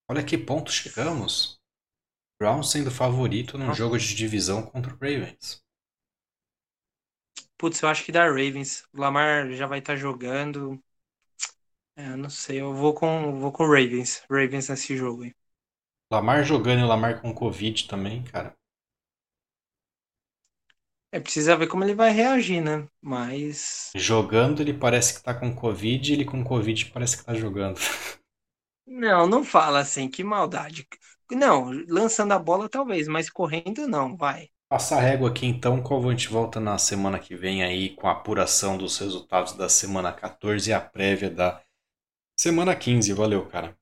[0.10, 1.62] Olha que ponto chegamos.
[2.42, 3.78] Browns sendo favorito num Nossa.
[3.78, 5.64] jogo de divisão contra o Ravens.
[7.58, 8.84] Putz, eu acho que dá Ravens.
[8.94, 10.82] O Lamar já vai estar jogando.
[11.98, 14.24] É, eu não sei, eu vou com, vou com Ravens.
[14.30, 15.34] Ravens nesse jogo aí.
[16.12, 18.56] Lamar jogando e o Lamar com Covid também, cara.
[21.12, 22.88] É, precisa ver como ele vai reagir, né?
[23.02, 23.92] Mas.
[23.96, 27.80] Jogando ele parece que tá com Covid e ele com Covid parece que tá jogando.
[28.90, 30.88] Não, não fala assim, que maldade.
[31.30, 34.50] Não, lançando a bola talvez, mas correndo não, vai.
[34.70, 38.12] Passar régua aqui então, qual a gente volta na semana que vem aí com a
[38.12, 41.62] apuração dos resultados da semana 14 e a prévia da
[42.38, 43.78] Semana 15, valeu, cara.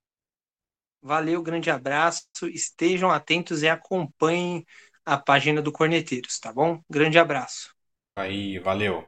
[1.01, 2.23] Valeu, grande abraço.
[2.51, 4.65] Estejam atentos e acompanhem
[5.05, 6.81] a página do Corneteiros, tá bom?
[6.89, 7.73] Grande abraço.
[8.17, 9.07] Aí, valeu.